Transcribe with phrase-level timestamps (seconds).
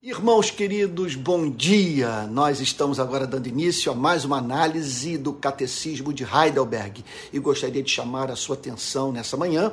[0.00, 2.24] Irmãos queridos, bom dia!
[2.28, 7.82] Nós estamos agora dando início a mais uma análise do Catecismo de Heidelberg e gostaria
[7.82, 9.72] de chamar a sua atenção nessa manhã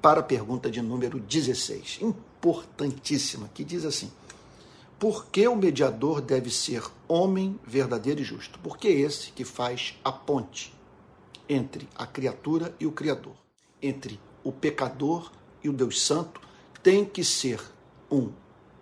[0.00, 4.10] para a pergunta de número 16, importantíssima, que diz assim:
[4.98, 8.58] Por que o mediador deve ser homem verdadeiro e justo?
[8.60, 10.72] Porque é esse que faz a ponte
[11.46, 13.36] entre a criatura e o Criador,
[13.82, 15.30] entre o pecador
[15.62, 16.40] e o Deus Santo,
[16.82, 17.60] tem que ser
[18.10, 18.32] um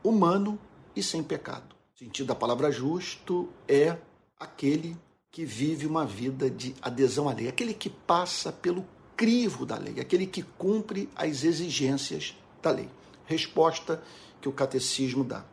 [0.04, 0.56] humano
[0.94, 1.74] e sem pecado.
[1.94, 3.96] O sentido da palavra justo é
[4.38, 4.96] aquele
[5.30, 8.86] que vive uma vida de adesão à lei, aquele que passa pelo
[9.16, 12.88] crivo da lei, aquele que cumpre as exigências da lei.
[13.26, 14.02] Resposta
[14.40, 15.44] que o catecismo dá.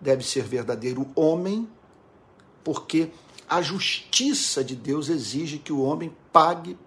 [0.00, 1.68] Deve ser verdadeiro homem,
[2.64, 3.10] porque
[3.48, 6.78] a justiça de Deus exige que o homem pague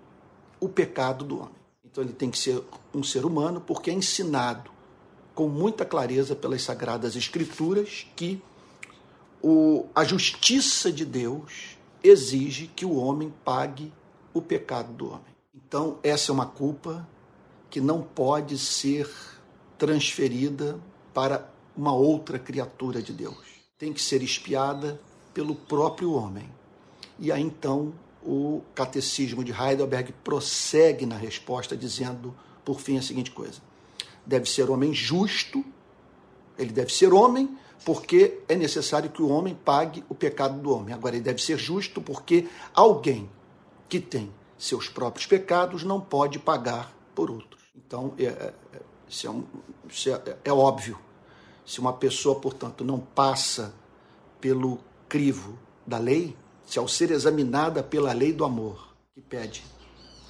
[0.60, 1.62] o pecado do homem.
[1.84, 4.71] Então ele tem que ser um ser humano, porque é ensinado
[5.34, 8.42] com muita clareza pelas Sagradas Escrituras que
[9.42, 13.92] o, a justiça de Deus exige que o homem pague
[14.34, 15.36] o pecado do homem.
[15.54, 17.08] Então, essa é uma culpa
[17.70, 19.10] que não pode ser
[19.78, 20.80] transferida
[21.14, 23.38] para uma outra criatura de Deus.
[23.78, 25.00] Tem que ser espiada
[25.34, 26.50] pelo próprio homem.
[27.18, 33.32] E aí então o catecismo de Heidelberg prossegue na resposta dizendo, por fim, a seguinte
[33.32, 33.62] coisa:
[34.26, 35.64] deve ser homem justo,
[36.58, 40.94] ele deve ser homem porque é necessário que o homem pague o pecado do homem.
[40.94, 43.30] Agora, ele deve ser justo porque alguém
[43.90, 47.62] que tem seus próprios pecados não pode pagar por outros.
[47.76, 48.54] Então, é, é,
[49.24, 49.44] é, um,
[49.90, 50.98] isso é, é óbvio.
[51.66, 53.74] Se uma pessoa, portanto, não passa
[54.40, 59.64] pelo crivo da lei, se ao ser examinada pela lei do amor, que pede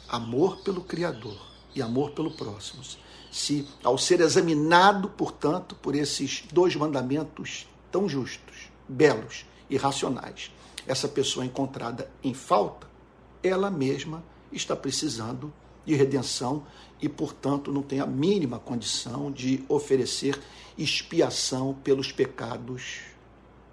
[0.07, 2.83] amor pelo Criador e amor pelo próximo,
[3.31, 10.51] se, ao ser examinado, portanto, por esses dois mandamentos tão justos, belos e racionais,
[10.85, 12.87] essa pessoa encontrada em falta,
[13.41, 15.53] ela mesma está precisando
[15.85, 16.65] de redenção
[17.01, 20.39] e, portanto, não tem a mínima condição de oferecer
[20.77, 22.99] expiação pelos pecados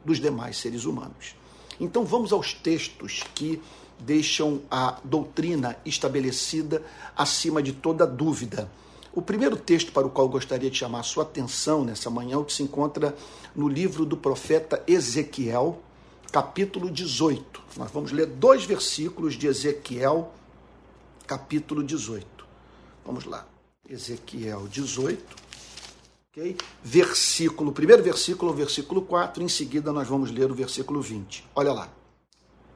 [0.04, 1.34] dos demais seres humanos.
[1.80, 3.60] Então, vamos aos textos que
[4.00, 6.82] deixam a doutrina estabelecida
[7.16, 8.70] acima de toda dúvida.
[9.12, 12.36] O primeiro texto para o qual gostaria de chamar a sua atenção nessa manhã é
[12.36, 13.16] o que se encontra
[13.54, 15.82] no livro do profeta Ezequiel,
[16.30, 17.62] capítulo 18.
[17.76, 20.32] Nós vamos ler dois versículos de Ezequiel,
[21.26, 22.26] capítulo 18.
[23.04, 23.46] Vamos lá.
[23.88, 25.24] Ezequiel 18,
[26.30, 26.56] ok?
[26.84, 31.44] Versículo, primeiro versículo, versículo 4, em seguida nós vamos ler o versículo 20.
[31.56, 31.97] Olha lá.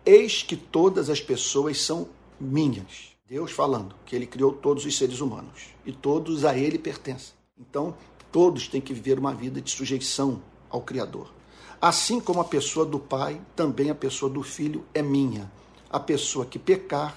[0.05, 2.09] Eis que todas as pessoas são
[2.41, 7.33] minhas Deus falando que ele criou todos os seres humanos e todos a ele pertencem.
[7.59, 7.95] Então,
[8.31, 11.33] todos têm que viver uma vida de sujeição ao Criador.
[11.81, 15.51] Assim como a pessoa do Pai, também a pessoa do Filho é minha.
[15.89, 17.17] A pessoa que pecar,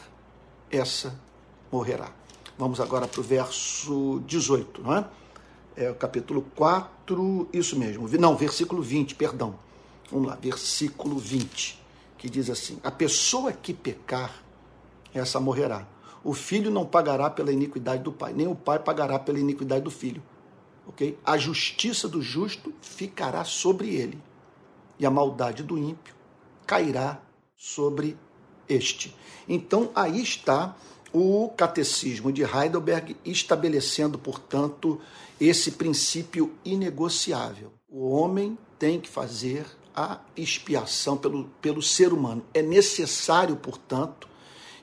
[0.71, 1.19] essa
[1.69, 2.13] morrerá.
[2.57, 5.09] Vamos agora para o verso 18, não é?
[5.75, 8.07] É o capítulo 4, isso mesmo.
[8.17, 9.59] Não, versículo 20, perdão.
[10.09, 11.77] Vamos lá, versículo 20,
[12.25, 14.43] que diz assim: A pessoa que pecar,
[15.13, 15.87] essa morrerá.
[16.23, 19.91] O filho não pagará pela iniquidade do pai, nem o pai pagará pela iniquidade do
[19.91, 20.23] filho.
[20.87, 21.19] Ok?
[21.23, 24.19] A justiça do justo ficará sobre ele,
[24.97, 26.15] e a maldade do ímpio
[26.65, 27.21] cairá
[27.55, 28.17] sobre
[28.67, 29.15] este.
[29.47, 30.75] Então, aí está
[31.13, 34.99] o catecismo de Heidelberg estabelecendo, portanto,
[35.39, 37.71] esse princípio inegociável.
[37.87, 42.45] O homem tem que fazer a expiação pelo, pelo ser humano.
[42.53, 44.27] É necessário, portanto,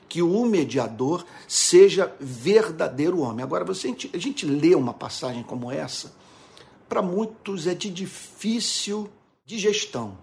[0.09, 3.43] que o mediador seja verdadeiro homem.
[3.43, 6.15] Agora, você, a, gente, a gente lê uma passagem como essa,
[6.89, 9.09] para muitos é de difícil
[9.45, 10.17] digestão,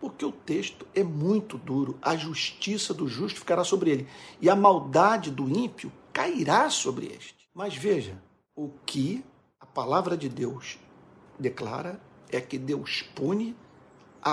[0.00, 1.98] porque o texto é muito duro.
[2.02, 4.08] A justiça do justo ficará sobre ele,
[4.40, 7.34] e a maldade do ímpio cairá sobre este.
[7.54, 8.20] Mas veja,
[8.54, 9.24] o que
[9.60, 10.78] a palavra de Deus
[11.38, 13.54] declara é que Deus pune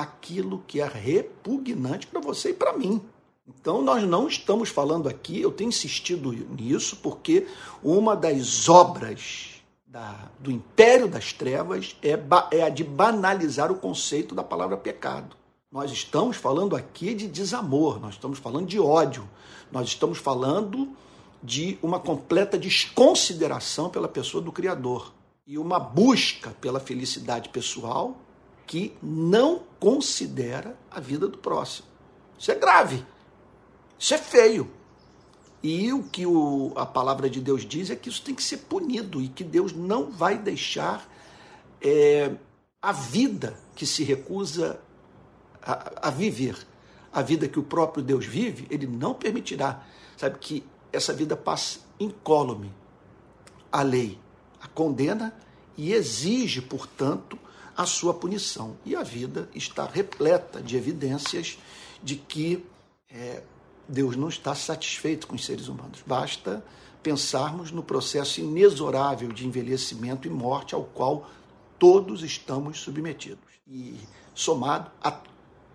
[0.02, 3.00] aquilo que é repugnante para você e para mim.
[3.48, 7.46] Então, nós não estamos falando aqui, eu tenho insistido nisso, porque
[7.84, 12.18] uma das obras da, do império das trevas é,
[12.52, 15.36] é a de banalizar o conceito da palavra pecado.
[15.72, 19.30] Nós estamos falando aqui de desamor, nós estamos falando de ódio,
[19.72, 20.90] nós estamos falando
[21.44, 25.14] de uma completa desconsideração pela pessoa do Criador
[25.46, 28.18] e uma busca pela felicidade pessoal
[28.66, 31.88] que não considera a vida do próximo.
[32.38, 33.06] Isso é grave.
[33.98, 34.70] Isso é feio.
[35.62, 38.58] E o que o, a palavra de Deus diz é que isso tem que ser
[38.58, 41.08] punido e que Deus não vai deixar
[41.82, 42.36] é,
[42.82, 44.80] a vida que se recusa
[45.62, 46.58] a, a viver,
[47.12, 49.86] a vida que o próprio Deus vive, ele não permitirá,
[50.18, 52.74] sabe, que essa vida passe incólume.
[53.72, 54.20] A lei
[54.64, 55.36] a condena
[55.78, 57.38] e exige, portanto,
[57.76, 58.76] a sua punição.
[58.86, 61.58] E a vida está repleta de evidências
[62.02, 62.66] de que
[63.10, 63.42] é,
[63.88, 66.04] Deus não está satisfeito com os seres humanos.
[66.06, 66.64] Basta
[67.02, 71.30] pensarmos no processo inexorável de envelhecimento e morte ao qual
[71.78, 73.54] todos estamos submetidos.
[73.68, 74.00] E
[74.34, 75.20] somado a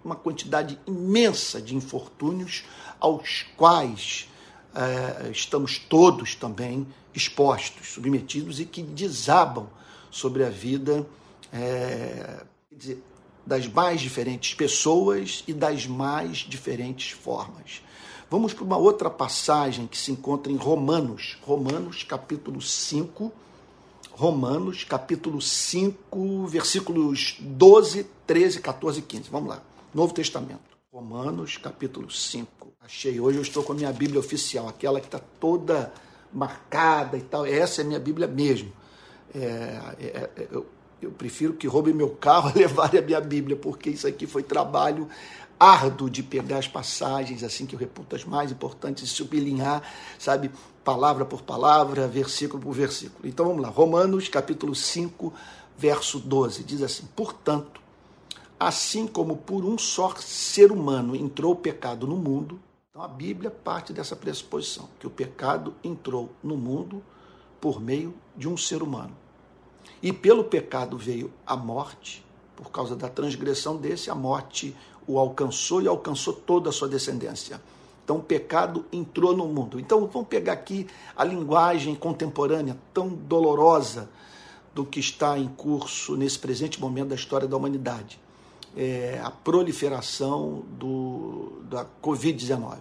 [0.05, 2.65] uma quantidade imensa de infortúnios
[2.99, 4.29] aos quais
[4.75, 9.69] é, estamos todos também expostos, submetidos e que desabam
[10.11, 11.07] sobre a vida
[11.53, 12.45] é,
[13.47, 17.83] das mais diferentes pessoas e das mais diferentes formas.
[18.31, 23.33] Vamos para uma outra passagem que se encontra em Romanos, Romanos capítulo 5,
[24.11, 29.31] Romanos capítulo 5, versículos 12, 13, 14 e 15.
[29.31, 29.63] Vamos lá.
[29.95, 30.77] Novo Testamento.
[30.93, 32.69] Romanos capítulo 5.
[32.81, 35.93] Achei hoje, eu estou com a minha Bíblia oficial, aquela que está toda
[36.33, 37.47] marcada e tal.
[37.47, 38.73] Essa é a minha Bíblia mesmo.
[39.35, 39.39] É,
[40.01, 40.67] é, é, eu,
[41.01, 44.43] eu prefiro que roubem meu carro e levarem a minha Bíblia, porque isso aqui foi
[44.43, 45.09] trabalho
[45.59, 49.83] árduo de pegar as passagens, assim que eu reputo as mais importantes, e sublinhar,
[50.19, 50.51] sabe,
[50.85, 53.29] palavra por palavra, versículo por versículo.
[53.29, 55.33] Então vamos lá, Romanos capítulo 5,
[55.77, 57.81] verso 12, diz assim: Portanto,
[58.59, 62.61] assim como por um só ser humano entrou o pecado no mundo,
[62.91, 67.03] então a Bíblia parte dessa pressuposição, que o pecado entrou no mundo
[67.61, 69.15] por meio de um ser humano.
[70.03, 72.25] E pelo pecado veio a morte,
[72.57, 74.75] por causa da transgressão desse, a morte
[75.07, 77.61] o alcançou e alcançou toda a sua descendência.
[78.05, 79.79] Então o pecado entrou no mundo.
[79.81, 80.87] Então vamos pegar aqui
[81.17, 84.09] a linguagem contemporânea tão dolorosa
[84.75, 88.21] do que está em curso nesse presente momento da história da humanidade.
[88.77, 92.79] É a proliferação do, da Covid-19.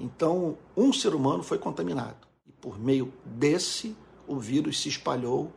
[0.00, 2.16] Então, um ser humano foi contaminado.
[2.46, 3.96] E por meio desse,
[4.26, 5.52] o vírus se espalhou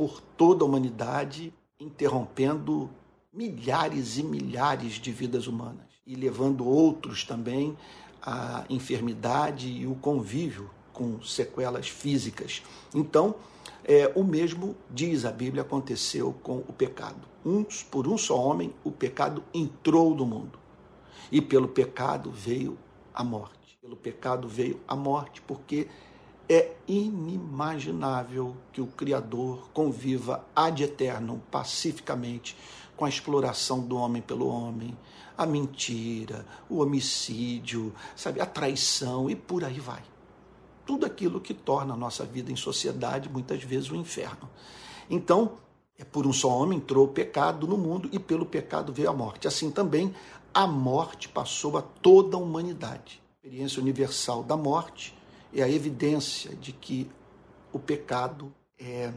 [0.00, 2.88] por toda a humanidade, interrompendo
[3.30, 7.76] milhares e milhares de vidas humanas e levando outros também
[8.22, 12.62] à enfermidade e o convívio com sequelas físicas.
[12.94, 13.34] Então,
[13.84, 17.20] é, o mesmo diz a Bíblia aconteceu com o pecado.
[17.44, 20.58] Uns por um só homem o pecado entrou no mundo
[21.30, 22.78] e pelo pecado veio
[23.12, 23.76] a morte.
[23.82, 25.88] Pelo pecado veio a morte porque
[26.52, 32.56] é inimaginável que o Criador conviva ad eterno, pacificamente,
[32.96, 34.98] com a exploração do homem pelo homem,
[35.38, 40.02] a mentira, o homicídio, sabe, a traição e por aí vai.
[40.84, 44.50] Tudo aquilo que torna a nossa vida em sociedade muitas vezes um inferno.
[45.08, 45.52] Então,
[45.96, 49.12] é por um só homem entrou o pecado no mundo e pelo pecado veio a
[49.12, 49.46] morte.
[49.46, 50.12] Assim também
[50.52, 53.22] a morte passou a toda a humanidade.
[53.22, 55.19] A experiência universal da morte
[55.52, 57.10] é a evidência de que
[57.72, 59.12] o pecado é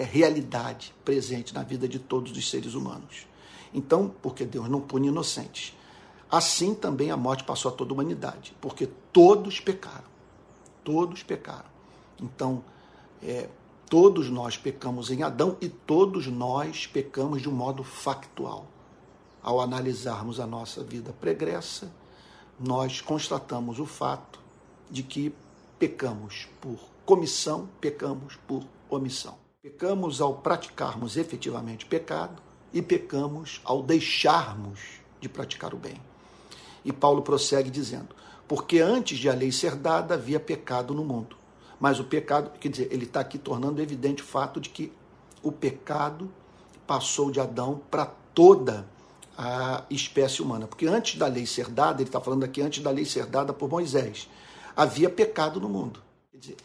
[0.00, 3.26] é realidade presente na vida de todos os seres humanos.
[3.72, 5.76] Então, porque Deus não pune inocentes,
[6.30, 10.08] assim também a morte passou a toda a humanidade, porque todos pecaram.
[10.82, 11.68] Todos pecaram.
[12.20, 12.64] Então,
[13.22, 13.48] é,
[13.88, 18.66] todos nós pecamos em Adão e todos nós pecamos de um modo factual.
[19.42, 21.92] Ao analisarmos a nossa vida pregressa,
[22.58, 24.40] nós constatamos o fato
[24.90, 25.34] de que
[25.80, 29.38] pecamos por comissão, pecamos por omissão.
[29.62, 34.78] Pecamos ao praticarmos efetivamente pecado e pecamos ao deixarmos
[35.20, 35.96] de praticar o bem.
[36.84, 38.14] E Paulo prossegue dizendo:
[38.46, 41.36] Porque antes de a lei ser dada havia pecado no mundo.
[41.80, 44.92] Mas o pecado, quer dizer, ele está aqui tornando evidente o fato de que
[45.42, 46.30] o pecado
[46.86, 48.86] passou de Adão para toda
[49.36, 50.66] a espécie humana.
[50.66, 53.54] Porque antes da lei ser dada, ele está falando aqui antes da lei ser dada
[53.54, 54.28] por Moisés,
[54.80, 56.02] havia pecado no mundo.
[56.32, 56.56] Dizer,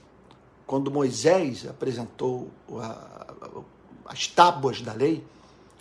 [0.65, 2.50] quando Moisés apresentou
[4.05, 5.22] as tábuas da lei,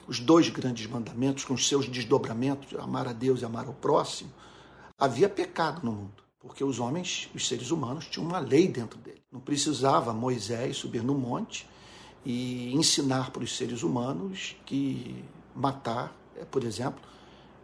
[0.08, 4.32] os dois grandes mandamentos com os seus desdobramentos, amar a Deus e amar ao próximo,
[4.98, 9.22] havia pecado no mundo, porque os homens, os seres humanos, tinham uma lei dentro dele.
[9.30, 11.68] Não precisava Moisés subir no monte
[12.24, 15.24] e ensinar para os seres humanos que
[15.54, 17.00] matar, é, por exemplo,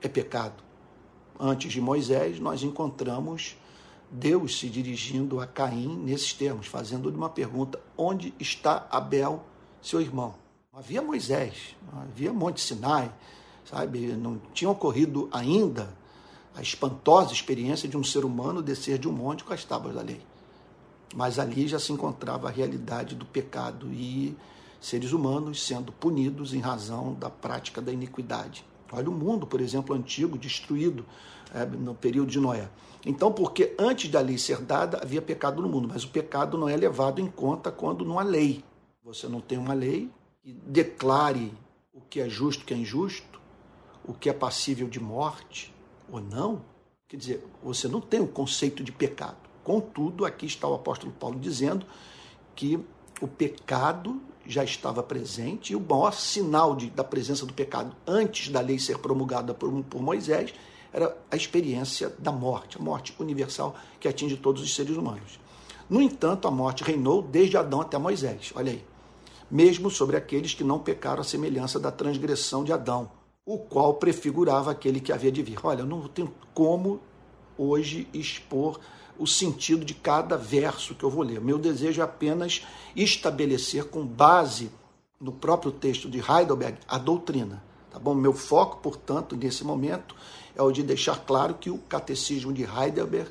[0.01, 0.63] é pecado.
[1.41, 3.57] Antes de Moisés, nós encontramos
[4.11, 9.45] Deus se dirigindo a Caim nesses termos, fazendo-lhe uma pergunta: onde está Abel,
[9.81, 10.35] seu irmão?
[10.73, 13.13] Não havia Moisés, não havia Monte Sinai,
[13.65, 14.09] sabe?
[14.09, 15.95] Não tinha ocorrido ainda
[16.55, 20.03] a espantosa experiência de um ser humano descer de um monte com as tábuas da
[20.03, 20.21] lei.
[21.15, 24.37] Mas ali já se encontrava a realidade do pecado e
[24.81, 28.65] seres humanos sendo punidos em razão da prática da iniquidade.
[28.93, 31.05] Olha o mundo, por exemplo, antigo, destruído
[31.79, 32.69] no período de Noé.
[33.05, 36.69] Então, porque antes da lei ser dada, havia pecado no mundo, mas o pecado não
[36.69, 38.63] é levado em conta quando não há lei.
[39.03, 40.11] Você não tem uma lei
[40.43, 41.53] que declare
[41.93, 43.41] o que é justo, o que é injusto,
[44.05, 45.75] o que é passível de morte
[46.11, 46.63] ou não.
[47.09, 49.37] Quer dizer, você não tem o conceito de pecado.
[49.65, 51.87] Contudo, aqui está o apóstolo Paulo dizendo
[52.55, 52.79] que
[53.21, 58.49] o pecado já estava presente e o maior sinal de, da presença do pecado antes
[58.49, 60.53] da lei ser promulgada por, por Moisés
[60.93, 65.39] era a experiência da morte, a morte universal que atinge todos os seres humanos.
[65.89, 68.85] No entanto, a morte reinou desde Adão até Moisés, olha aí,
[69.51, 73.11] mesmo sobre aqueles que não pecaram a semelhança da transgressão de Adão,
[73.45, 75.59] o qual prefigurava aquele que havia de vir.
[75.65, 77.01] Olha, não tenho como
[77.59, 78.79] hoje expor
[79.19, 81.41] o sentido de cada verso que eu vou ler.
[81.41, 84.71] Meu desejo é apenas estabelecer com base
[85.21, 87.63] no próprio texto de Heidelberg a doutrina.
[87.91, 88.15] Tá bom?
[88.15, 90.15] Meu foco, portanto, nesse momento
[90.61, 93.31] é o de deixar claro que o catecismo de Heidelberg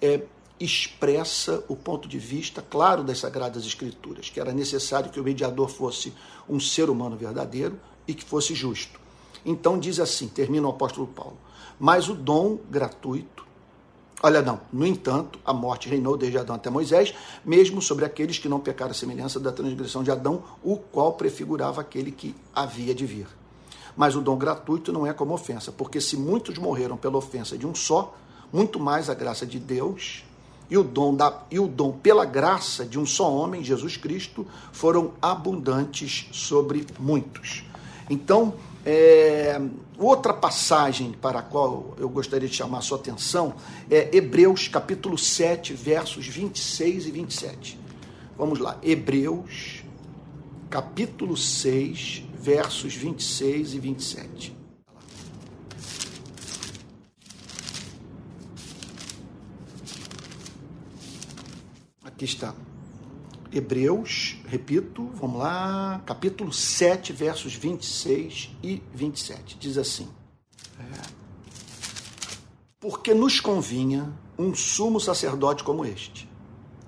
[0.00, 0.22] é,
[0.58, 5.68] expressa o ponto de vista claro das Sagradas Escrituras, que era necessário que o mediador
[5.68, 6.12] fosse
[6.48, 7.78] um ser humano verdadeiro
[8.08, 8.98] e que fosse justo.
[9.44, 11.36] Então diz assim, termina o apóstolo Paulo,
[11.78, 13.44] mas o dom gratuito
[14.22, 14.58] Olha, não.
[14.72, 17.12] No entanto, a morte reinou desde Adão até Moisés,
[17.44, 21.82] mesmo sobre aqueles que não pecaram a semelhança da transgressão de Adão, o qual prefigurava
[21.82, 23.26] aquele que havia de vir.
[23.96, 27.66] Mas o dom gratuito não é como ofensa, porque se muitos morreram pela ofensa de
[27.66, 28.16] um só,
[28.52, 30.24] muito mais a graça de Deus
[30.70, 34.46] e o dom da, e o dom pela graça de um só homem, Jesus Cristo,
[34.72, 37.64] foram abundantes sobre muitos.
[38.08, 39.60] Então, é,
[39.98, 43.54] outra passagem para a qual eu gostaria de chamar a sua atenção
[43.90, 47.78] é Hebreus capítulo 7, versos 26 e 27.
[48.36, 49.84] Vamos lá, Hebreus
[50.68, 54.56] capítulo 6, versos 26 e 27.
[62.04, 62.54] Aqui está.
[63.50, 69.56] Hebreus, repito, vamos lá, capítulo 7, versos 26 e 27.
[69.58, 70.06] Diz assim:
[72.78, 76.28] Porque nos convinha um sumo sacerdote como este.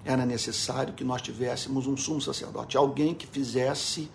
[0.05, 4.11] Era necessário que nós tivéssemos um sumo sacerdote, alguém que fizesse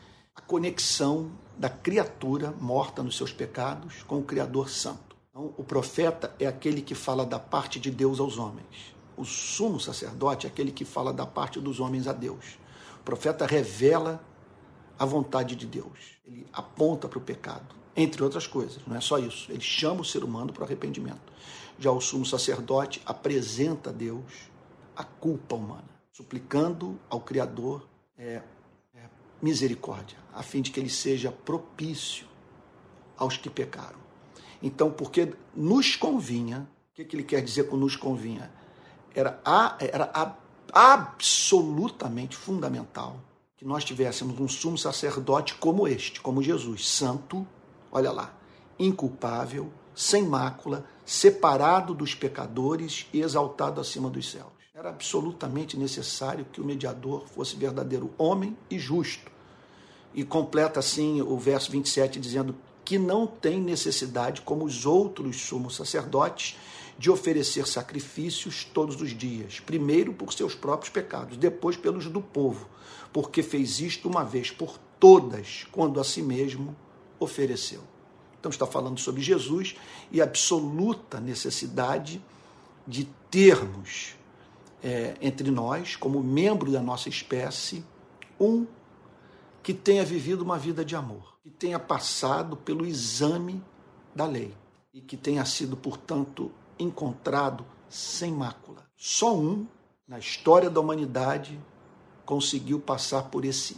[0.51, 5.15] conexão da criatura morta nos seus pecados com o Criador Santo.
[5.29, 8.91] Então, o profeta é aquele que fala da parte de Deus aos homens
[9.21, 12.57] o sumo sacerdote é aquele que fala da parte dos homens a Deus.
[12.99, 14.23] O profeta revela
[14.97, 16.17] a vontade de Deus.
[16.25, 18.81] Ele aponta para o pecado, entre outras coisas.
[18.87, 19.51] Não é só isso.
[19.51, 21.31] Ele chama o ser humano para o arrependimento.
[21.77, 24.49] Já o sumo sacerdote apresenta a Deus
[24.95, 28.41] a culpa humana, suplicando ao Criador é,
[28.95, 29.09] é,
[29.41, 32.27] misericórdia, a fim de que ele seja propício
[33.17, 33.99] aos que pecaram.
[34.61, 38.51] Então, porque nos convinha, o que, que ele quer dizer com nos convinha?
[39.15, 40.33] era, a, era a,
[40.73, 43.19] absolutamente fundamental
[43.57, 47.45] que nós tivéssemos um sumo sacerdote como este, como Jesus, santo,
[47.91, 48.33] olha lá,
[48.79, 54.49] inculpável, sem mácula, separado dos pecadores e exaltado acima dos céus.
[54.73, 59.29] Era absolutamente necessário que o mediador fosse verdadeiro homem e justo.
[60.13, 65.75] E completa assim o verso 27 dizendo que não tem necessidade, como os outros sumos
[65.75, 66.57] sacerdotes,
[66.97, 72.67] de oferecer sacrifícios todos os dias, primeiro por seus próprios pecados, depois pelos do povo,
[73.11, 76.75] porque fez isto uma vez por todas, quando a si mesmo
[77.19, 77.81] ofereceu.
[78.39, 79.75] Então está falando sobre Jesus
[80.11, 82.21] e a absoluta necessidade
[82.87, 84.15] de termos
[84.83, 87.83] é, entre nós, como membro da nossa espécie,
[88.39, 88.65] um
[89.63, 93.63] que tenha vivido uma vida de amor, que tenha passado pelo exame
[94.15, 94.53] da lei
[94.93, 98.85] e que tenha sido, portanto, encontrado sem mácula.
[98.97, 99.67] Só um
[100.07, 101.59] na história da humanidade
[102.25, 103.77] conseguiu passar por esse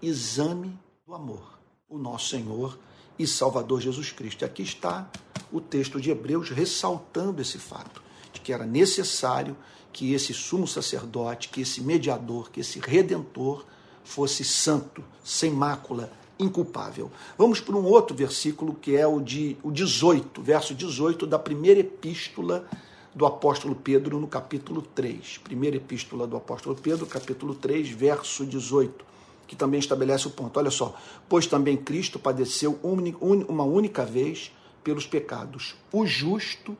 [0.00, 2.78] exame do amor, o nosso Senhor
[3.18, 4.44] e Salvador Jesus Cristo.
[4.44, 5.10] Aqui está
[5.52, 9.56] o texto de Hebreus ressaltando esse fato, de que era necessário
[9.92, 13.64] que esse sumo sacerdote, que esse mediador, que esse redentor
[14.04, 17.10] fosse santo, sem mácula, inculpável.
[17.36, 21.80] Vamos para um outro versículo que é o de o 18, verso 18 da primeira
[21.80, 22.68] epístola
[23.14, 25.38] do apóstolo Pedro no capítulo 3.
[25.38, 29.04] Primeira epístola do apóstolo Pedro, capítulo 3, verso 18,
[29.46, 30.58] que também estabelece o ponto.
[30.58, 30.94] Olha só,
[31.28, 36.76] pois também Cristo padeceu uma única vez pelos pecados, o justo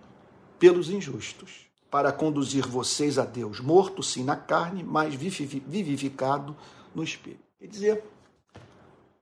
[0.59, 6.57] pelos injustos, para conduzir vocês a Deus, morto sim na carne, mas vivificado
[6.95, 7.45] no espírito.
[7.59, 8.05] Quer dizer,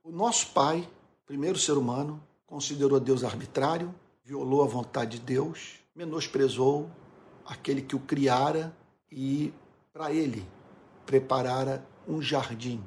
[0.05, 0.89] O nosso pai,
[1.25, 6.91] primeiro ser humano, considerou Deus arbitrário, violou a vontade de Deus, menosprezou
[7.47, 8.77] aquele que o criara
[9.11, 9.53] e
[9.93, 10.47] para ele
[11.07, 12.83] preparara um jardim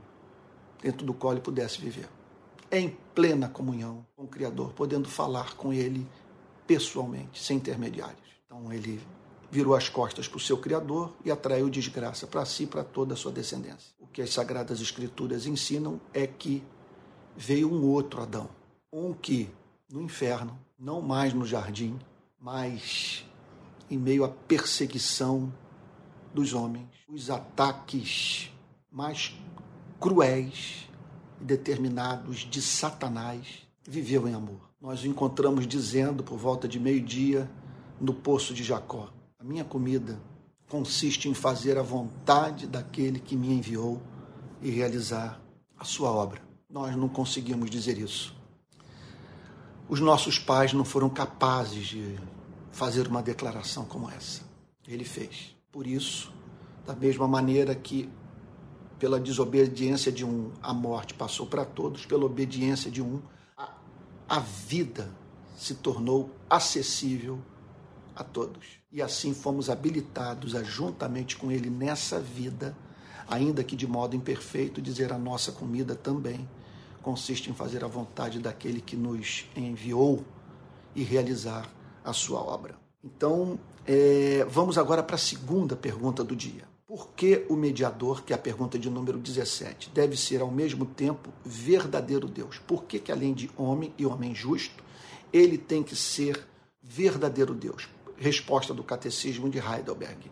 [0.82, 2.10] dentro do qual ele pudesse viver.
[2.72, 6.06] Em plena comunhão com o Criador, podendo falar com ele
[6.68, 8.20] pessoalmente, sem intermediários.
[8.46, 9.02] Então ele
[9.52, 13.14] virou as costas para o seu Criador e atraiu desgraça para si e para toda
[13.14, 13.94] a sua descendência.
[14.00, 16.64] O que as Sagradas Escrituras ensinam é que
[17.36, 18.50] veio um outro Adão,
[18.92, 19.50] um que
[19.92, 21.98] no inferno, não mais no jardim,
[22.40, 23.26] mas
[23.90, 25.54] em meio à perseguição
[26.34, 28.52] dos homens, os ataques
[28.92, 29.38] mais
[30.00, 30.90] cruéis
[31.40, 34.70] e determinados de Satanás, viveu em amor.
[34.82, 37.50] Nós o encontramos dizendo por volta de meio-dia
[38.00, 39.10] no poço de Jacó:
[39.46, 40.20] Minha comida
[40.68, 44.02] consiste em fazer a vontade daquele que me enviou
[44.60, 45.40] e realizar
[45.78, 46.42] a sua obra.
[46.68, 48.36] Nós não conseguimos dizer isso.
[49.88, 52.20] Os nossos pais não foram capazes de
[52.72, 54.42] fazer uma declaração como essa.
[54.88, 55.56] Ele fez.
[55.72, 56.34] Por isso,
[56.84, 58.10] da mesma maneira que
[58.98, 63.22] pela desobediência de um a morte passou para todos, pela obediência de um
[63.56, 63.70] a,
[64.28, 65.08] a vida
[65.56, 67.40] se tornou acessível
[68.16, 68.84] a todos.
[68.96, 72.74] E assim fomos habilitados a, juntamente com Ele nessa vida,
[73.28, 76.48] ainda que de modo imperfeito, dizer a nossa comida também
[77.02, 80.24] consiste em fazer a vontade daquele que nos enviou
[80.96, 81.70] e realizar
[82.06, 82.78] a sua obra.
[83.04, 86.64] Então, é, vamos agora para a segunda pergunta do dia.
[86.88, 90.86] Por que o mediador, que é a pergunta de número 17, deve ser ao mesmo
[90.86, 92.60] tempo verdadeiro Deus?
[92.60, 94.82] Por que, que além de homem e homem justo,
[95.34, 96.48] ele tem que ser
[96.82, 97.90] verdadeiro Deus?
[98.18, 100.32] Resposta do Catecismo de Heidelberg.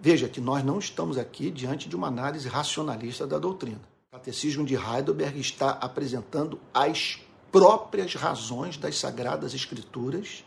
[0.00, 3.80] Veja que nós não estamos aqui diante de uma análise racionalista da doutrina.
[4.08, 7.18] O Catecismo de Heidelberg está apresentando as
[7.50, 10.44] próprias razões das Sagradas Escrituras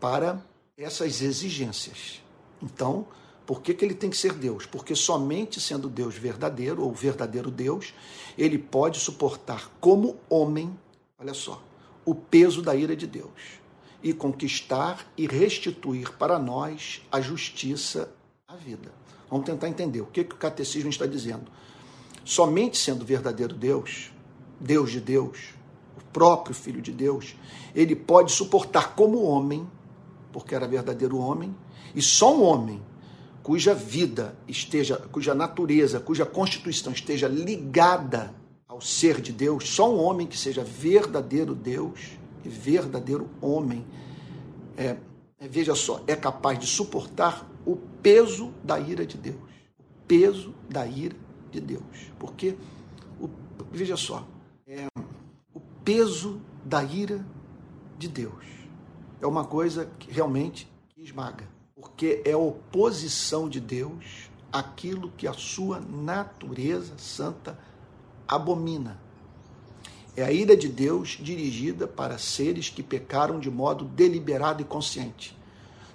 [0.00, 0.42] para
[0.76, 2.20] essas exigências.
[2.62, 3.06] Então,
[3.46, 4.66] por que, que ele tem que ser Deus?
[4.66, 7.94] Porque somente sendo Deus verdadeiro, ou verdadeiro Deus,
[8.36, 10.76] ele pode suportar como homem,
[11.18, 11.62] olha só,
[12.04, 13.63] o peso da ira de Deus
[14.04, 18.14] e conquistar e restituir para nós a justiça,
[18.46, 18.92] a vida.
[19.28, 21.50] Vamos tentar entender o que, que o catecismo está dizendo.
[22.24, 24.12] Somente sendo verdadeiro Deus,
[24.60, 25.54] Deus de Deus,
[25.98, 27.34] o próprio Filho de Deus,
[27.74, 29.66] ele pode suportar como homem
[30.34, 31.54] porque era verdadeiro homem,
[31.94, 32.82] e só um homem
[33.40, 38.34] cuja vida esteja, cuja natureza, cuja constituição esteja ligada
[38.66, 43.86] ao ser de Deus, só um homem que seja verdadeiro Deus verdadeiro homem,
[44.76, 44.96] é,
[45.38, 49.36] é, veja só, é capaz de suportar o peso da ira de Deus.
[49.78, 51.16] O peso da ira
[51.50, 52.12] de Deus.
[52.18, 52.56] Porque,
[53.20, 53.28] o,
[53.70, 54.26] veja só,
[54.66, 54.86] é,
[55.52, 57.24] o peso da ira
[57.98, 58.44] de Deus
[59.20, 65.80] é uma coisa que realmente esmaga, porque é oposição de Deus àquilo que a sua
[65.80, 67.58] natureza santa
[68.26, 69.00] abomina.
[70.16, 75.36] É a ira de Deus dirigida para seres que pecaram de modo deliberado e consciente.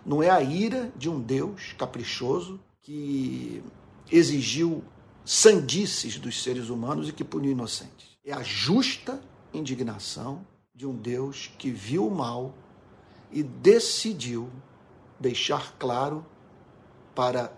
[0.06, 3.64] Não é a ira de um Deus caprichoso que
[4.12, 4.84] exigiu
[5.24, 8.18] sandices dos seres humanos e que puniu inocentes.
[8.26, 9.22] É a justa
[9.54, 12.54] indignação de um Deus que viu o mal
[13.32, 14.50] e decidiu
[15.20, 16.26] deixar claro
[17.14, 17.54] para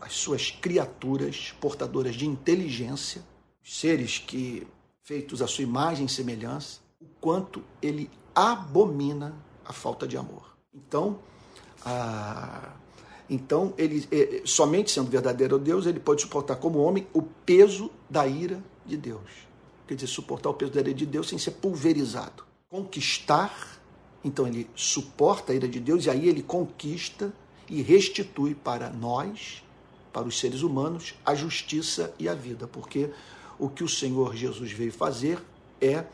[0.00, 3.22] as suas criaturas portadoras de inteligência,
[3.62, 4.66] seres que
[5.08, 10.54] feitos à sua imagem e semelhança, o quanto ele abomina a falta de amor.
[10.74, 11.18] Então,
[13.30, 18.26] então ele é, somente sendo verdadeiro Deus, ele pode suportar como homem o peso da
[18.26, 19.48] ira de Deus.
[19.86, 22.44] Quer dizer, suportar o peso da ira de Deus sem ser pulverizado.
[22.68, 23.78] Conquistar
[24.22, 27.32] então ele suporta a ira de Deus e aí ele conquista
[27.66, 29.64] e restitui para nós,
[30.12, 33.10] para os seres humanos, a justiça e a vida, porque
[33.58, 35.42] o que o Senhor Jesus veio fazer
[35.80, 36.04] é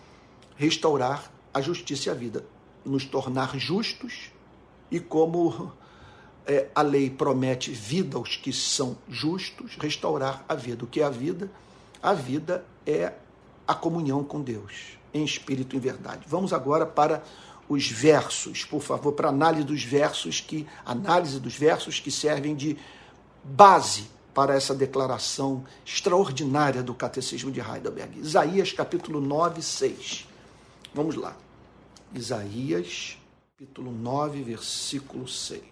[0.57, 2.45] restaurar a justiça e a vida,
[2.85, 4.31] nos tornar justos
[4.91, 5.73] e como
[6.47, 10.85] é, a lei promete vida aos que são justos, restaurar a vida.
[10.85, 11.51] O que é a vida?
[12.03, 13.13] A vida é
[13.67, 16.25] a comunhão com Deus, em espírito e em verdade.
[16.27, 17.23] Vamos agora para
[17.69, 22.77] os versos, por favor, para análise dos versos que análise dos versos que servem de
[23.43, 28.19] base para essa declaração extraordinária do Catecismo de Heidelberg.
[28.19, 30.29] Isaías capítulo 9, 6.
[30.93, 31.37] Vamos lá.
[32.13, 33.17] Isaías
[33.53, 35.63] capítulo 9, versículo 6.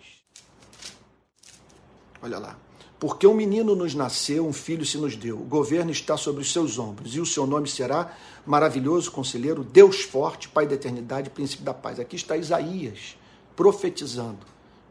[2.22, 2.56] Olha lá.
[3.00, 6.52] Porque um menino nos nasceu, um filho se nos deu, o governo está sobre os
[6.52, 11.64] seus ombros, e o seu nome será maravilhoso conselheiro, Deus forte, Pai da eternidade, príncipe
[11.64, 11.98] da paz.
[11.98, 13.16] Aqui está Isaías
[13.56, 14.46] profetizando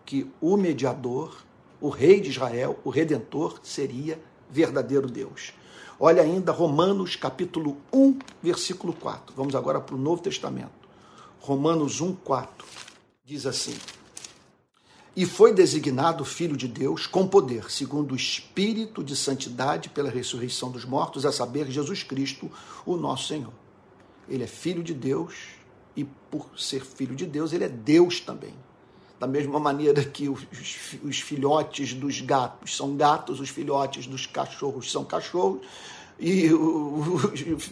[0.06, 1.38] que o mediador,
[1.82, 5.52] o rei de Israel, o redentor, seria verdadeiro Deus.
[6.00, 9.34] Olha ainda Romanos capítulo 1, versículo 4.
[9.36, 10.72] Vamos agora para o Novo Testamento.
[11.40, 12.66] Romanos 1, 4.
[13.26, 13.76] Diz assim:
[15.16, 20.70] E foi designado Filho de Deus com poder, segundo o Espírito de santidade pela ressurreição
[20.70, 22.52] dos mortos, a saber, Jesus Cristo,
[22.86, 23.54] o nosso Senhor.
[24.30, 25.36] Ele é Filho de Deus
[25.96, 28.54] e, por ser Filho de Deus, ele é Deus também.
[29.22, 30.42] Da mesma maneira que os,
[31.04, 35.62] os filhotes dos gatos são gatos, os filhotes dos cachorros são cachorros,
[36.20, 37.70] e os,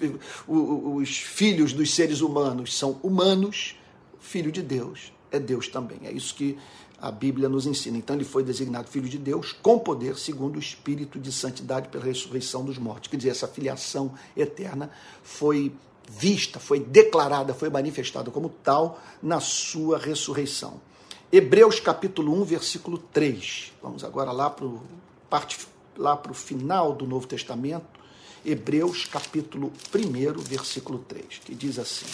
[0.48, 3.76] os filhos dos seres humanos são humanos,
[4.20, 6.00] filho de Deus é Deus também.
[6.04, 6.56] É isso que
[7.02, 7.98] a Bíblia nos ensina.
[7.98, 12.04] Então ele foi designado filho de Deus com poder, segundo o Espírito de santidade pela
[12.04, 13.10] ressurreição dos mortos.
[13.10, 14.92] Quer dizer, essa filiação eterna
[15.24, 15.72] foi
[16.08, 20.80] vista, foi declarada, foi manifestada como tal na sua ressurreição.
[21.32, 23.74] Hebreus capítulo 1, versículo 3.
[23.84, 24.82] Vamos agora lá para o
[25.30, 25.60] parte
[25.96, 28.00] lá para o final do Novo Testamento,
[28.44, 32.08] Hebreus capítulo 1, versículo 3, que diz assim: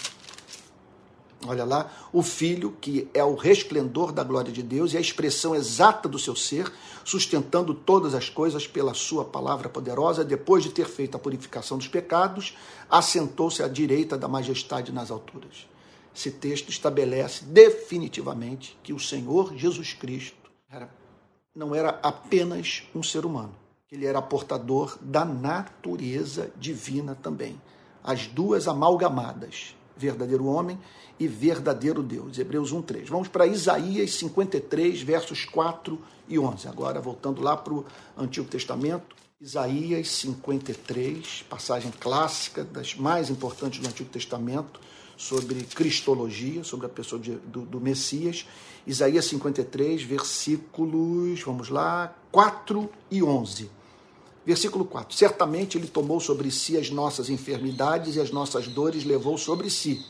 [1.46, 5.54] Olha lá, o Filho, que é o resplendor da glória de Deus e a expressão
[5.54, 6.70] exata do seu ser,
[7.02, 11.88] sustentando todas as coisas pela sua palavra poderosa, depois de ter feito a purificação dos
[11.88, 12.54] pecados,
[12.90, 15.66] assentou-se à direita da majestade nas alturas.
[16.16, 20.88] Esse texto estabelece definitivamente que o Senhor Jesus Cristo era,
[21.54, 23.54] não era apenas um ser humano,
[23.92, 27.60] ele era portador da natureza divina também.
[28.02, 30.78] As duas amalgamadas, verdadeiro homem
[31.20, 32.38] e verdadeiro Deus.
[32.38, 33.08] Hebreus 1:3.
[33.08, 36.66] Vamos para Isaías 53, versos 4 e 11.
[36.66, 37.84] Agora voltando lá para o
[38.16, 44.80] Antigo Testamento, Isaías 53, passagem clássica das mais importantes do Antigo Testamento
[45.16, 48.46] sobre cristologia, sobre a pessoa de, do, do, Messias.
[48.86, 53.70] Isaías 53, versículos, vamos lá, 4 e 11.
[54.44, 59.36] Versículo 4: Certamente ele tomou sobre si as nossas enfermidades e as nossas dores levou
[59.36, 60.04] sobre si.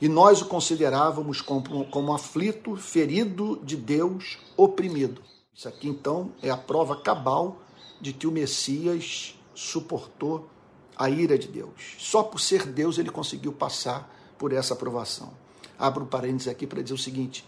[0.00, 5.22] E nós o considerávamos como, como aflito, ferido de Deus, oprimido.
[5.54, 7.60] Isso aqui então é a prova cabal
[8.00, 10.48] de que o Messias suportou
[10.96, 11.96] a ira de Deus.
[11.98, 15.30] Só por ser Deus ele conseguiu passar por essa aprovação.
[15.78, 17.44] Abro parênteses aqui para dizer o seguinte: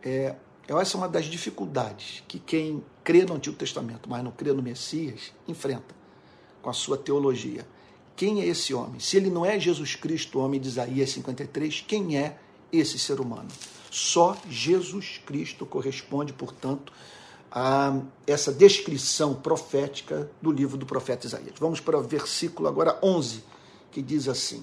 [0.00, 0.36] é,
[0.68, 4.62] essa é uma das dificuldades que quem crê no Antigo Testamento, mas não crê no
[4.62, 5.94] Messias, enfrenta
[6.62, 7.66] com a sua teologia.
[8.14, 9.00] Quem é esse homem?
[9.00, 12.38] Se ele não é Jesus Cristo, homem de Isaías 53, quem é
[12.72, 13.48] esse ser humano?
[13.90, 16.92] Só Jesus Cristo corresponde, portanto,
[17.50, 21.54] a essa descrição profética do livro do profeta Isaías.
[21.58, 23.42] Vamos para o versículo agora 11,
[23.90, 24.62] que diz assim: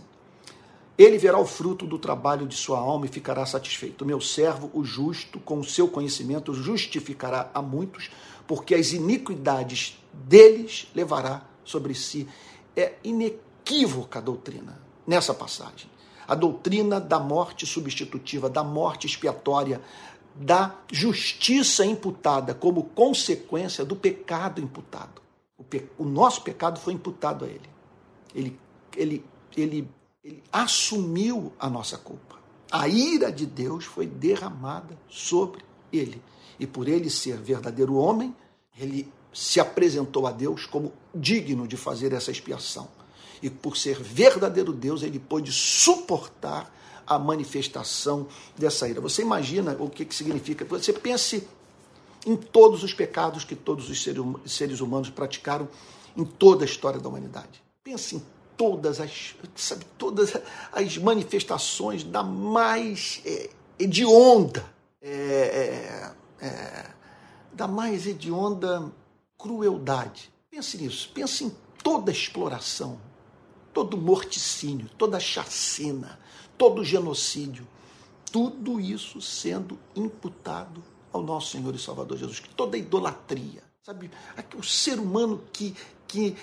[0.99, 4.05] ele verá o fruto do trabalho de sua alma e ficará satisfeito.
[4.05, 8.12] Meu servo, o justo, com o seu conhecimento, justificará a muitos,
[8.45, 12.27] porque as iniquidades deles levará sobre si.
[12.75, 15.89] É inequívoca a doutrina nessa passagem.
[16.27, 19.81] A doutrina da morte substitutiva, da morte expiatória,
[20.35, 25.21] da justiça imputada como consequência do pecado imputado.
[25.57, 25.89] O, pe...
[25.97, 27.69] o nosso pecado foi imputado a ele.
[28.35, 28.59] Ele,
[28.97, 29.89] ele, ele
[30.23, 32.38] ele assumiu a nossa culpa.
[32.71, 36.21] A ira de Deus foi derramada sobre ele.
[36.60, 38.36] E por ele ser verdadeiro homem,
[38.77, 42.88] ele se apresentou a Deus como digno de fazer essa expiação.
[43.41, 46.73] E por ser verdadeiro Deus, ele pôde suportar
[47.08, 48.27] a manifestação
[48.58, 49.01] dessa ira.
[49.01, 50.65] Você imagina o que, que significa?
[50.65, 51.47] Você pense
[52.25, 54.03] em todos os pecados que todos os
[54.45, 55.67] seres humanos praticaram
[56.15, 57.63] em toda a história da humanidade.
[57.84, 58.23] Pense em
[58.60, 60.34] todas as, sabe, todas
[60.74, 64.65] as manifestações da mais é, hedionda,
[65.02, 66.89] é, é, é,
[67.54, 68.91] da mais hedionda
[69.38, 70.30] crueldade.
[70.52, 73.00] Pense nisso, pense em toda exploração,
[73.74, 76.19] todo morticínio, toda chacina,
[76.58, 77.65] todo genocídio,
[78.30, 84.12] tudo isso sendo imputado ao nosso Senhor e Salvador Jesus toda idolatria, sabe?
[84.58, 85.74] O ser humano que,
[86.06, 86.36] que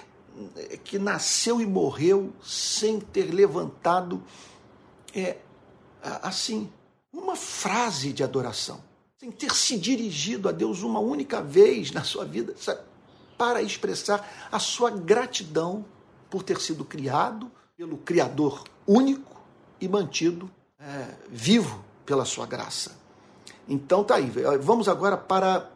[0.84, 4.22] que nasceu e morreu sem ter levantado
[5.14, 5.38] é,
[6.22, 6.70] assim
[7.12, 8.80] uma frase de adoração,
[9.18, 12.80] sem ter se dirigido a Deus uma única vez na sua vida sabe,
[13.38, 15.84] para expressar a sua gratidão
[16.28, 19.40] por ter sido criado pelo Criador único
[19.80, 22.96] e mantido é, vivo pela sua graça.
[23.68, 24.30] Então tá aí.
[24.60, 25.70] Vamos agora para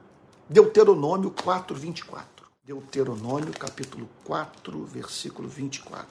[0.48, 2.39] Deuteronômio 4, 24.
[2.70, 6.06] Deuteronômio, capítulo 4, versículo 24.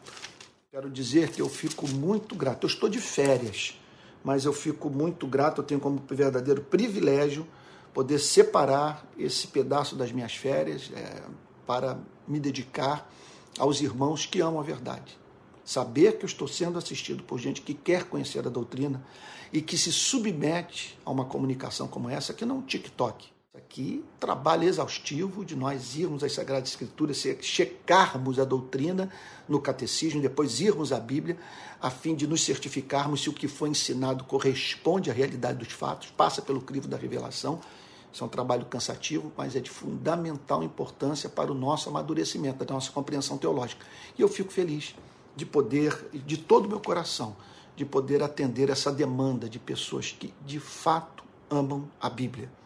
[0.70, 2.66] Quero dizer que eu fico muito grato.
[2.66, 3.80] Eu estou de férias,
[4.22, 5.62] mas eu fico muito grato.
[5.62, 7.48] Eu tenho como verdadeiro privilégio
[7.94, 11.24] poder separar esse pedaço das minhas férias é,
[11.66, 13.10] para me dedicar
[13.58, 15.18] aos irmãos que amam a verdade.
[15.64, 19.02] Saber que eu estou sendo assistido por gente que quer conhecer a doutrina
[19.54, 23.39] e que se submete a uma comunicação como essa, que não é um TikTok.
[23.58, 29.12] Aqui, trabalho exaustivo de nós irmos às Sagradas Escrituras, checarmos a doutrina
[29.48, 31.36] no catecismo, depois irmos à Bíblia,
[31.82, 36.12] a fim de nos certificarmos se o que foi ensinado corresponde à realidade dos fatos,
[36.12, 37.60] passa pelo crivo da revelação.
[38.14, 42.74] Isso é um trabalho cansativo, mas é de fundamental importância para o nosso amadurecimento, da
[42.76, 43.84] nossa compreensão teológica.
[44.16, 44.94] E eu fico feliz
[45.36, 47.36] de poder, de todo o meu coração,
[47.76, 52.59] de poder atender essa demanda de pessoas que de fato amam a Bíblia.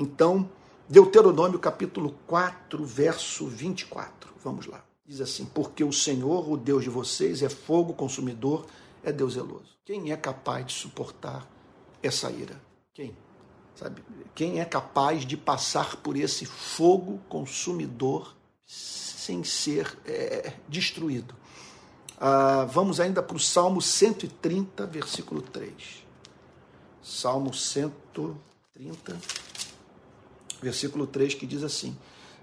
[0.00, 0.48] Então,
[0.88, 4.32] Deuteronômio capítulo 4, verso 24.
[4.42, 4.82] Vamos lá.
[5.04, 8.64] Diz assim: Porque o Senhor, o Deus de vocês, é fogo consumidor,
[9.04, 9.76] é Deus zeloso.
[9.84, 11.46] Quem é capaz de suportar
[12.02, 12.58] essa ira?
[12.94, 13.14] Quem?
[13.74, 14.02] Sabe?
[14.34, 18.34] Quem é capaz de passar por esse fogo consumidor
[18.64, 21.34] sem ser é, destruído?
[22.18, 26.06] Ah, vamos ainda para o Salmo 130, versículo 3.
[27.02, 29.20] Salmo 130,
[30.60, 31.96] versículo 3, que diz assim: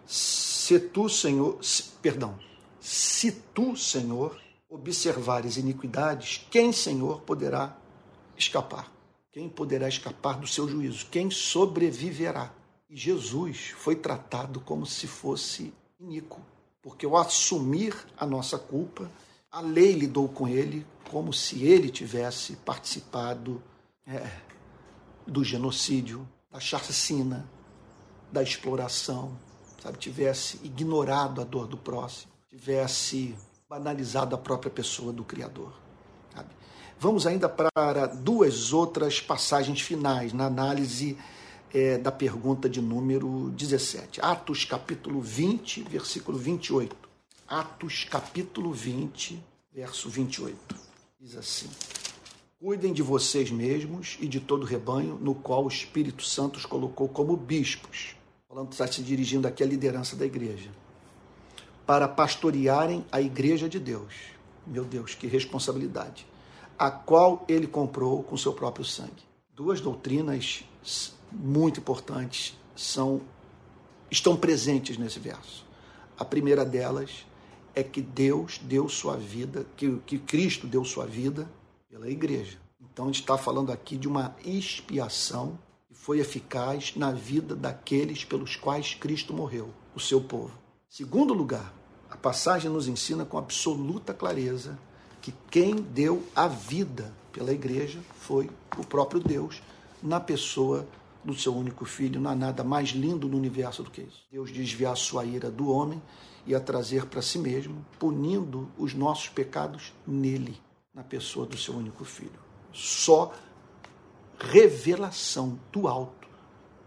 [0.06, 2.38] Se tu, Senhor, se, perdão,
[2.80, 7.78] se tu, Senhor, observares iniquidades, quem, Senhor, poderá
[8.38, 8.92] escapar?
[9.32, 11.08] Quem poderá escapar do seu juízo?
[11.12, 12.54] Quem sobreviverá?
[12.90, 16.42] E Jesus foi tratado como se fosse iníquo,
[16.82, 19.12] porque ao assumir a nossa culpa,
[19.52, 23.62] a lei lidou com ele como se ele tivesse participado
[24.06, 24.30] é,
[25.26, 27.50] do genocídio, da chacina,
[28.32, 29.32] da exploração,
[29.82, 29.98] sabe?
[29.98, 33.36] tivesse ignorado a dor do próximo, tivesse
[33.70, 35.74] banalizado a própria pessoa do Criador.
[36.34, 36.50] Sabe?
[37.00, 41.18] Vamos ainda para duas outras passagens finais na análise
[41.74, 44.20] é, da pergunta de número 17.
[44.22, 46.96] Atos capítulo 20, versículo 28.
[47.48, 50.76] Atos capítulo 20, verso 28.
[51.20, 51.70] Diz assim:
[52.60, 56.66] Cuidem de vocês mesmos e de todo o rebanho no qual o Espírito Santo os
[56.66, 58.17] colocou como bispos.
[58.58, 60.72] Falando, está se dirigindo aqui à liderança da igreja.
[61.86, 64.16] Para pastorearem a igreja de Deus.
[64.66, 66.26] Meu Deus, que responsabilidade.
[66.76, 69.24] A qual ele comprou com seu próprio sangue.
[69.54, 70.64] Duas doutrinas
[71.32, 73.22] muito importantes são
[74.10, 75.64] estão presentes nesse verso.
[76.18, 77.28] A primeira delas
[77.76, 81.48] é que Deus deu sua vida, que, que Cristo deu sua vida
[81.88, 82.58] pela igreja.
[82.82, 85.60] Então a gente está falando aqui de uma expiação
[86.08, 90.58] foi eficaz na vida daqueles pelos quais Cristo morreu, o seu povo.
[90.88, 91.74] Segundo lugar,
[92.10, 94.80] a passagem nos ensina com absoluta clareza
[95.22, 99.62] que quem deu a vida pela igreja foi o próprio Deus,
[100.02, 100.88] na pessoa
[101.26, 102.22] do seu único filho.
[102.22, 104.26] Não há nada mais lindo no universo do que isso.
[104.32, 106.02] Deus desviar a sua ira do homem
[106.46, 110.58] e a trazer para si mesmo, punindo os nossos pecados nele,
[110.94, 112.40] na pessoa do seu único filho.
[112.72, 113.34] Só
[114.40, 116.28] revelação do alto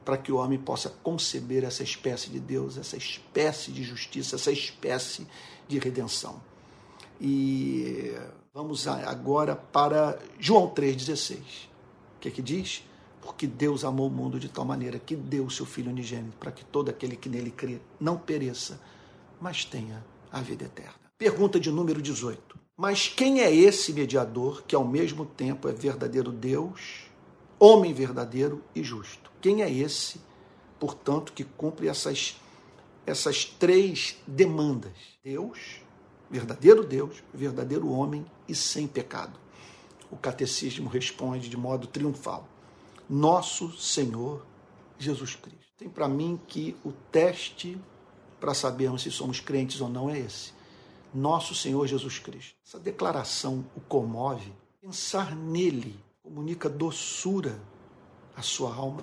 [0.05, 4.51] para que o homem possa conceber essa espécie de Deus, essa espécie de justiça, essa
[4.51, 5.27] espécie
[5.69, 6.41] de redenção.
[7.21, 8.15] E
[8.53, 11.37] vamos agora para João 3,16.
[11.37, 12.83] O que, é que diz?
[13.21, 16.51] Porque Deus amou o mundo de tal maneira que deu o seu Filho unigênito para
[16.51, 18.81] que todo aquele que nele crê não pereça,
[19.41, 20.95] mas tenha a vida eterna.
[21.19, 22.59] Pergunta de número 18.
[22.77, 27.10] Mas quem é esse mediador que ao mesmo tempo é verdadeiro Deus,
[27.61, 29.31] homem verdadeiro e justo?
[29.41, 30.21] Quem é esse,
[30.79, 32.41] portanto, que cumpre essas,
[33.07, 34.93] essas três demandas?
[35.23, 35.83] Deus,
[36.31, 39.39] verdadeiro Deus, verdadeiro homem e sem pecado.
[40.11, 42.49] O catecismo responde de modo triunfal:
[43.09, 44.45] Nosso Senhor
[44.99, 45.61] Jesus Cristo.
[45.77, 47.79] Tem para mim que o teste
[48.41, 50.53] para sabermos se somos crentes ou não é esse.
[51.15, 52.55] Nosso Senhor Jesus Cristo.
[52.67, 54.53] Essa declaração o comove.
[54.81, 55.99] Pensar nele
[56.31, 57.61] comunica doçura
[58.37, 59.03] à sua alma.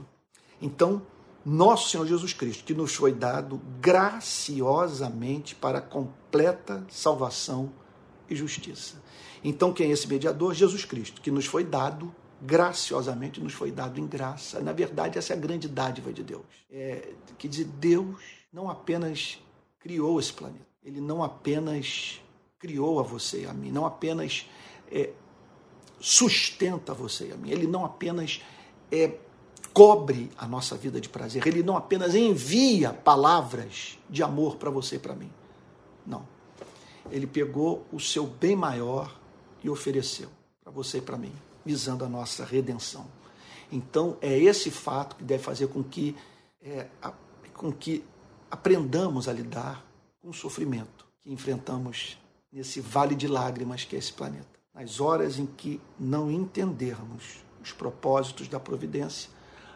[0.61, 1.01] Então,
[1.45, 7.69] nosso Senhor Jesus Cristo, que nos foi dado graciosamente para completa salvação
[8.29, 9.03] e justiça.
[9.43, 10.53] Então, quem é esse mediador?
[10.53, 14.61] Jesus Cristo, que nos foi dado graciosamente, nos foi dado em graça.
[14.61, 16.45] Na verdade, essa é a grande dádiva de Deus.
[16.71, 18.21] É, que diz Deus
[18.53, 19.37] não apenas
[19.79, 22.21] criou esse planeta, ele não apenas
[22.57, 24.45] criou a você e a mim, não apenas
[24.89, 25.11] é,
[25.99, 28.41] sustenta você e a mim, ele não apenas
[28.91, 29.17] é,
[29.73, 31.45] cobre a nossa vida de prazer.
[31.45, 35.31] Ele não apenas envia palavras de amor para você e para mim.
[36.05, 36.27] Não.
[37.11, 39.15] Ele pegou o seu bem maior
[39.63, 40.29] e ofereceu
[40.63, 41.33] para você e para mim,
[41.65, 43.05] visando a nossa redenção.
[43.71, 46.15] Então, é esse fato que deve fazer com que,
[46.61, 47.13] é, a,
[47.53, 48.03] com que
[48.49, 49.85] aprendamos a lidar
[50.21, 52.17] com o sofrimento que enfrentamos
[52.51, 54.56] nesse vale de lágrimas que é esse planeta.
[54.77, 59.27] Nas horas em que não entendermos os propósitos da providência,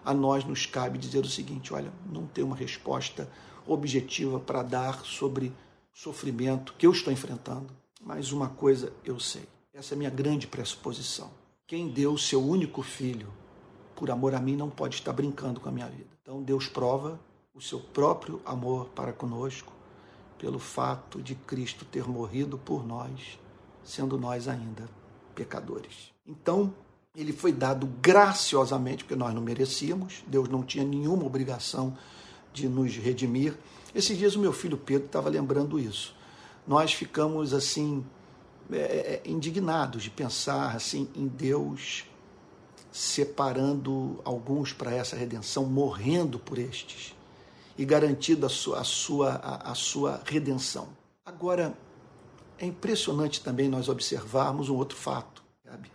[0.05, 3.27] a nós nos cabe dizer o seguinte: olha, não tem uma resposta
[3.65, 5.51] objetiva para dar sobre
[5.91, 9.49] sofrimento que eu estou enfrentando, mas uma coisa eu sei.
[9.73, 11.31] Essa é a minha grande pressuposição.
[11.65, 13.33] Quem deu seu único filho
[13.95, 16.09] por amor a mim não pode estar brincando com a minha vida.
[16.21, 17.19] Então Deus prova
[17.55, 19.73] o seu próprio amor para conosco
[20.37, 23.39] pelo fato de Cristo ter morrido por nós,
[23.83, 24.89] sendo nós ainda
[25.35, 26.11] pecadores.
[26.25, 26.73] Então,
[27.15, 31.97] ele foi dado graciosamente, porque nós não merecíamos, Deus não tinha nenhuma obrigação
[32.53, 33.57] de nos redimir.
[33.93, 36.15] Esses dias o meu filho Pedro estava lembrando isso.
[36.65, 38.05] Nós ficamos assim
[38.71, 42.05] é, é, indignados de pensar assim em Deus
[42.91, 47.15] separando alguns para essa redenção, morrendo por estes
[47.77, 50.89] e garantindo a sua, a sua, a, a sua redenção.
[51.25, 51.73] Agora,
[52.62, 55.91] é impressionante também nós observarmos um outro fato, sabe?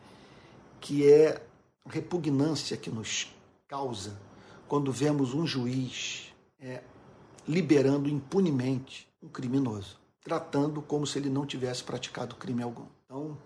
[0.81, 1.41] que é
[1.85, 3.33] a repugnância que nos
[3.69, 4.19] causa
[4.67, 6.83] quando vemos um juiz é,
[7.47, 12.87] liberando impunemente um criminoso, tratando como se ele não tivesse praticado crime algum.
[13.05, 13.39] Então,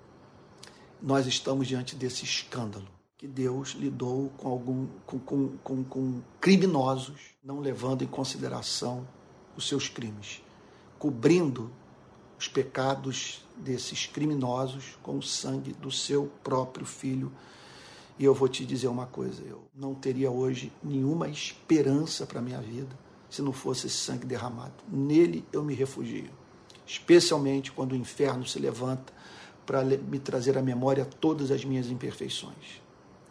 [1.03, 7.21] nós estamos diante desse escândalo que Deus lidou com, algum, com, com, com, com criminosos,
[7.45, 9.07] não levando em consideração
[9.55, 10.43] os seus crimes,
[10.99, 11.71] cobrindo
[12.41, 17.31] os pecados desses criminosos com o sangue do seu próprio filho.
[18.19, 22.43] E eu vou te dizer uma coisa: eu não teria hoje nenhuma esperança para a
[22.43, 22.99] minha vida
[23.29, 24.73] se não fosse esse sangue derramado.
[24.89, 26.31] Nele eu me refugio,
[26.87, 29.13] especialmente quando o inferno se levanta
[29.67, 32.81] para me trazer à memória todas as minhas imperfeições.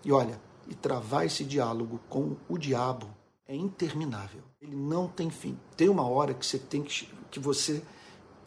[0.06, 3.10] E olha, e travar esse diálogo com o diabo
[3.48, 4.44] é interminável.
[4.62, 5.58] Ele não tem fim.
[5.76, 7.82] Tem uma hora que você tem que, que você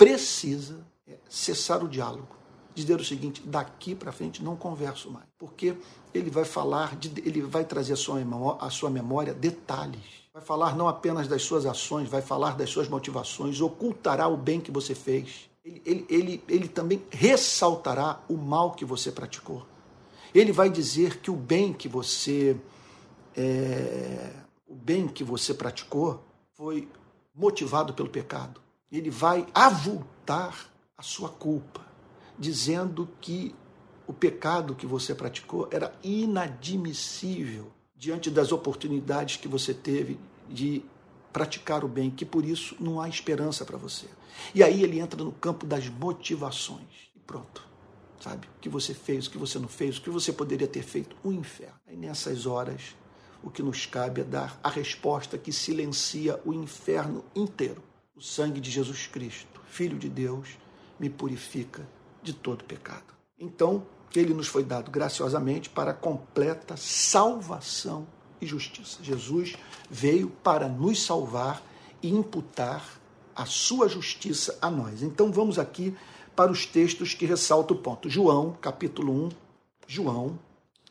[0.03, 2.37] precisa é, cessar o diálogo,
[2.75, 5.77] dizer o seguinte: daqui para frente não converso mais, porque
[6.13, 10.43] ele vai falar, de, ele vai trazer a sua, memória, a sua memória detalhes, vai
[10.43, 14.73] falar não apenas das suas ações, vai falar das suas motivações, ocultará o bem que
[14.73, 15.49] você fez.
[15.65, 19.65] Ele, ele, ele, ele também ressaltará o mal que você praticou.
[20.35, 22.57] Ele vai dizer que o bem que você
[23.37, 24.33] é,
[24.67, 26.89] o bem que você praticou foi
[27.35, 28.61] motivado pelo pecado.
[28.93, 31.81] Ele vai avultar a sua culpa,
[32.39, 33.55] dizendo que
[34.07, 40.85] o pecado que você praticou era inadmissível diante das oportunidades que você teve de
[41.33, 44.07] praticar o bem, que por isso não há esperança para você.
[44.55, 47.11] E aí ele entra no campo das motivações.
[47.17, 47.73] E pronto
[48.23, 48.47] sabe?
[48.57, 51.17] O que você fez, o que você não fez, o que você poderia ter feito,
[51.25, 51.75] o inferno.
[51.87, 52.97] Aí nessas horas,
[53.43, 57.83] o que nos cabe é dar a resposta que silencia o inferno inteiro.
[58.15, 60.49] O sangue de Jesus Cristo, Filho de Deus,
[60.99, 61.89] me purifica
[62.23, 63.15] de todo pecado.
[63.39, 68.07] Então, ele nos foi dado graciosamente para completa salvação
[68.41, 69.03] e justiça.
[69.03, 69.55] Jesus
[69.91, 71.63] veio para nos salvar
[72.03, 73.01] e imputar
[73.35, 75.03] a sua justiça a nós.
[75.03, 75.97] Então vamos aqui
[76.37, 78.11] para os textos que ressaltam o ponto.
[78.11, 79.29] João, capítulo 1,
[79.87, 80.39] João,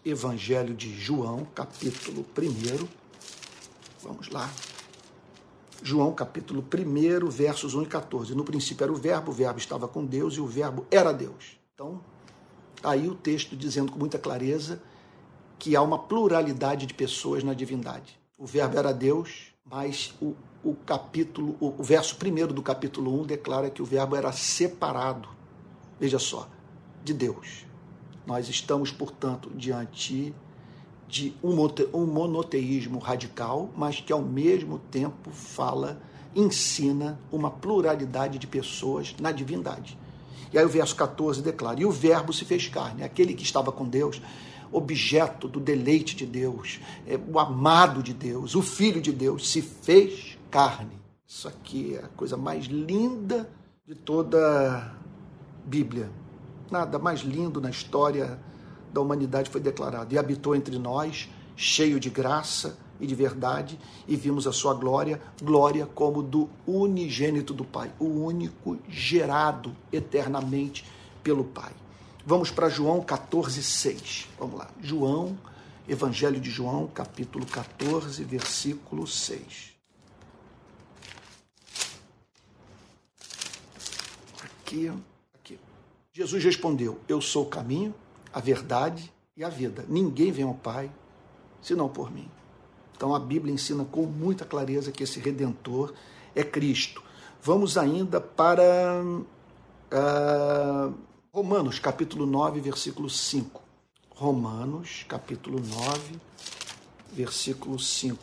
[0.03, 2.87] Evangelho de João, capítulo 1.
[4.01, 4.49] Vamos lá.
[5.81, 8.35] João, capítulo 1, versos 1 e 14.
[8.35, 11.59] No princípio era o Verbo, o Verbo estava com Deus e o Verbo era Deus.
[11.73, 12.01] Então,
[12.83, 14.81] aí o texto dizendo com muita clareza
[15.57, 18.19] que há uma pluralidade de pessoas na divindade.
[18.37, 23.25] O Verbo era Deus, mas o, o capítulo, o, o verso primeiro do capítulo 1
[23.25, 25.41] declara que o Verbo era separado
[26.01, 26.49] veja só,
[27.03, 27.67] de Deus.
[28.25, 30.33] Nós estamos, portanto, diante
[31.11, 36.01] de um monoteísmo radical, mas que ao mesmo tempo fala,
[36.33, 39.99] ensina uma pluralidade de pessoas na divindade.
[40.53, 43.73] E aí o verso 14 declara: E o Verbo se fez carne, aquele que estava
[43.73, 44.21] com Deus,
[44.71, 49.61] objeto do deleite de Deus, é, o amado de Deus, o Filho de Deus, se
[49.61, 50.97] fez carne.
[51.27, 53.49] Isso aqui é a coisa mais linda
[53.85, 54.95] de toda
[55.65, 56.09] Bíblia.
[56.71, 58.39] Nada mais lindo na história
[58.91, 60.13] da humanidade foi declarado.
[60.13, 65.19] E habitou entre nós, cheio de graça e de verdade, e vimos a sua glória,
[65.41, 70.85] glória como do unigênito do Pai, o único gerado eternamente
[71.23, 71.71] pelo Pai.
[72.25, 74.27] Vamos para João 14, 6.
[74.37, 74.69] Vamos lá.
[74.79, 75.37] João,
[75.87, 79.71] Evangelho de João, capítulo 14, versículo 6.
[84.43, 84.91] Aqui,
[85.33, 85.59] aqui.
[86.13, 87.95] Jesus respondeu: Eu sou o caminho,
[88.33, 89.85] a verdade e a vida.
[89.87, 90.91] Ninguém vem ao Pai
[91.61, 92.29] senão por mim.
[92.95, 95.93] Então a Bíblia ensina com muita clareza que esse redentor
[96.35, 97.01] é Cristo.
[97.41, 99.03] Vamos ainda para
[99.91, 100.93] uh,
[101.33, 103.61] Romanos, capítulo 9, versículo 5.
[104.15, 106.19] Romanos, capítulo 9,
[107.11, 108.17] versículo 5,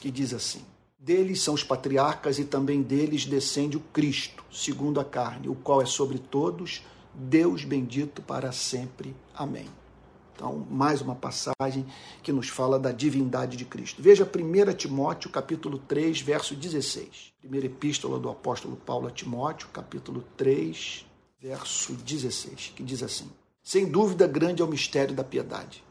[0.00, 0.64] que diz assim:
[0.98, 5.80] Deles são os patriarcas e também deles descende o Cristo, segundo a carne, o qual
[5.80, 6.82] é sobre todos,
[7.16, 9.16] Deus bendito para sempre.
[9.34, 9.66] Amém.
[10.34, 11.86] Então, mais uma passagem
[12.22, 14.02] que nos fala da divindade de Cristo.
[14.02, 17.32] Veja 1 Timóteo, capítulo 3, verso 16.
[17.40, 21.06] Primeira epístola do apóstolo Paulo a Timóteo, capítulo 3,
[21.40, 23.30] verso 16, que diz assim:
[23.66, 25.82] sem dúvida, grande é o mistério da piedade.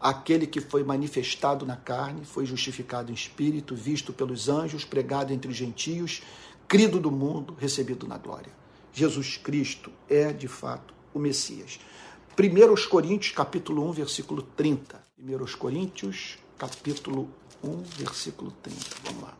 [0.00, 5.48] Aquele que foi manifestado na carne, foi justificado em espírito, visto pelos anjos, pregado entre
[5.48, 6.22] os gentios,
[6.66, 8.50] crido do mundo, recebido na glória.
[8.94, 11.78] Jesus Cristo é, de fato, o Messias.
[12.38, 15.02] 1 Coríntios, capítulo 1, versículo 30.
[15.18, 17.28] 1 Coríntios, capítulo
[17.62, 18.80] 1, versículo 30.
[19.04, 19.36] Vamos lá.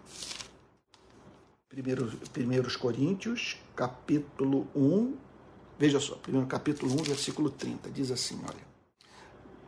[1.73, 5.15] 1 Coríntios, capítulo 1,
[5.79, 8.75] Veja só, primeiro capítulo 1, versículo 30, diz assim, olha.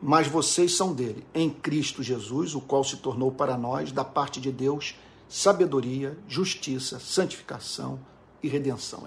[0.00, 4.40] Mas vocês são dele, em Cristo Jesus, o qual se tornou para nós, da parte
[4.40, 4.94] de Deus,
[5.28, 7.98] sabedoria, justiça, santificação
[8.42, 9.02] e redenção.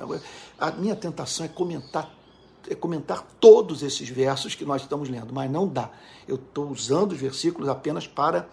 [0.58, 2.20] A minha tentação é comentar
[2.70, 5.90] é comentar todos esses versos que nós estamos lendo, mas não dá.
[6.28, 8.50] Eu estou usando os versículos apenas para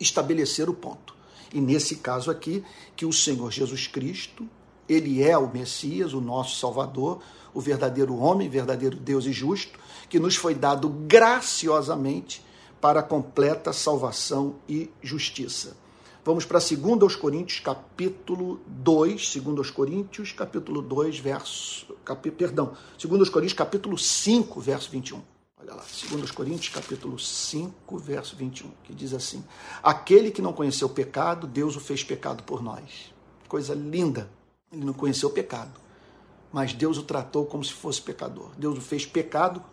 [0.00, 1.14] estabelecer o ponto.
[1.52, 2.64] E nesse caso aqui,
[2.96, 4.48] que o Senhor Jesus Cristo,
[4.88, 7.20] ele é o Messias, o nosso Salvador,
[7.54, 12.44] o verdadeiro homem, verdadeiro Deus e justo, que nos foi dado graciosamente
[12.80, 15.76] para a completa salvação e justiça.
[16.24, 23.58] Vamos para 2 Coríntios, capítulo 2, 2 Coríntios, capítulo 2, verso, capi, perdão, 2 Coríntios,
[23.58, 25.20] capítulo 5, verso 21.
[25.60, 29.44] Olha lá, 2 Coríntios, capítulo 5, verso 21, que diz assim:
[29.82, 33.12] Aquele que não conheceu pecado, Deus o fez pecado por nós.
[33.48, 34.30] Coisa linda.
[34.72, 35.82] Ele não conheceu pecado
[36.52, 38.50] mas Deus o tratou como se fosse pecador.
[38.58, 39.64] Deus o fez pecado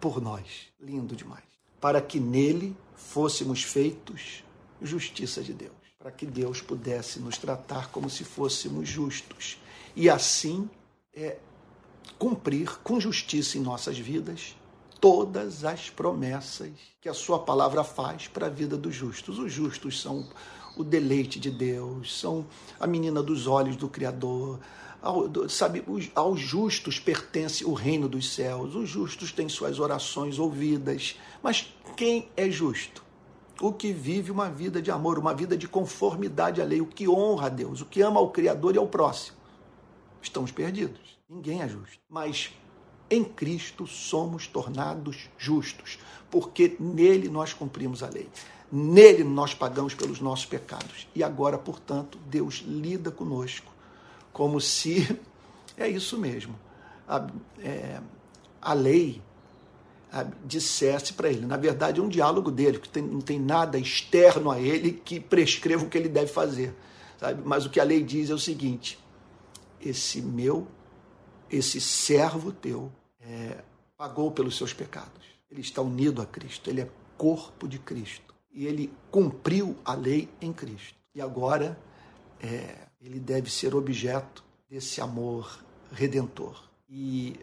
[0.00, 0.66] por nós.
[0.80, 1.44] Lindo demais.
[1.80, 4.42] Para que nele fôssemos feitos
[4.82, 5.75] justiça de Deus.
[6.06, 9.58] Para que Deus pudesse nos tratar como se fôssemos justos.
[9.96, 10.70] E assim
[11.12, 11.36] é,
[12.16, 14.54] cumprir com justiça em nossas vidas
[15.00, 19.36] todas as promessas que a sua palavra faz para a vida dos justos.
[19.40, 20.28] Os justos são
[20.76, 22.46] o deleite de Deus, são
[22.78, 24.60] a menina dos olhos do Criador,
[25.02, 25.82] ao, sabe,
[26.14, 32.28] aos justos pertence o reino dos céus, os justos têm suas orações ouvidas, mas quem
[32.36, 33.05] é justo?
[33.60, 37.08] O que vive uma vida de amor, uma vida de conformidade à lei, o que
[37.08, 39.36] honra a Deus, o que ama ao Criador e ao próximo.
[40.20, 41.18] Estamos perdidos.
[41.28, 41.98] Ninguém é justo.
[42.08, 42.52] Mas
[43.08, 45.98] em Cristo somos tornados justos,
[46.30, 48.28] porque nele nós cumprimos a lei.
[48.70, 51.08] Nele nós pagamos pelos nossos pecados.
[51.14, 53.72] E agora, portanto, Deus lida conosco
[54.32, 55.18] como se
[55.78, 56.58] é isso mesmo.
[57.08, 57.26] A,
[57.60, 58.00] é,
[58.60, 59.22] a lei
[60.44, 61.46] dissesse para ele.
[61.46, 65.84] Na verdade, é um diálogo dele, que não tem nada externo a ele que prescreva
[65.84, 66.74] o que ele deve fazer.
[67.18, 67.42] Sabe?
[67.44, 68.98] Mas o que a lei diz é o seguinte:
[69.80, 70.66] esse meu,
[71.50, 73.62] esse servo teu, é,
[73.96, 75.24] pagou pelos seus pecados.
[75.50, 78.34] Ele está unido a Cristo, ele é corpo de Cristo.
[78.52, 80.96] E ele cumpriu a lei em Cristo.
[81.14, 81.78] E agora
[82.40, 87.38] é, ele deve ser objeto desse amor redentor e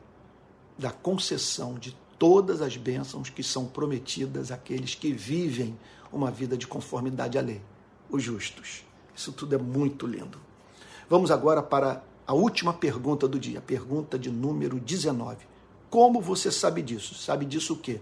[0.78, 5.78] da concessão de todas as bênçãos que são prometidas àqueles que vivem
[6.10, 7.62] uma vida de conformidade à lei,
[8.10, 8.86] os justos.
[9.14, 10.40] Isso tudo é muito lindo.
[11.10, 15.46] Vamos agora para a última pergunta do dia, pergunta de número 19.
[15.90, 17.14] Como você sabe disso?
[17.14, 18.00] Sabe disso o quê?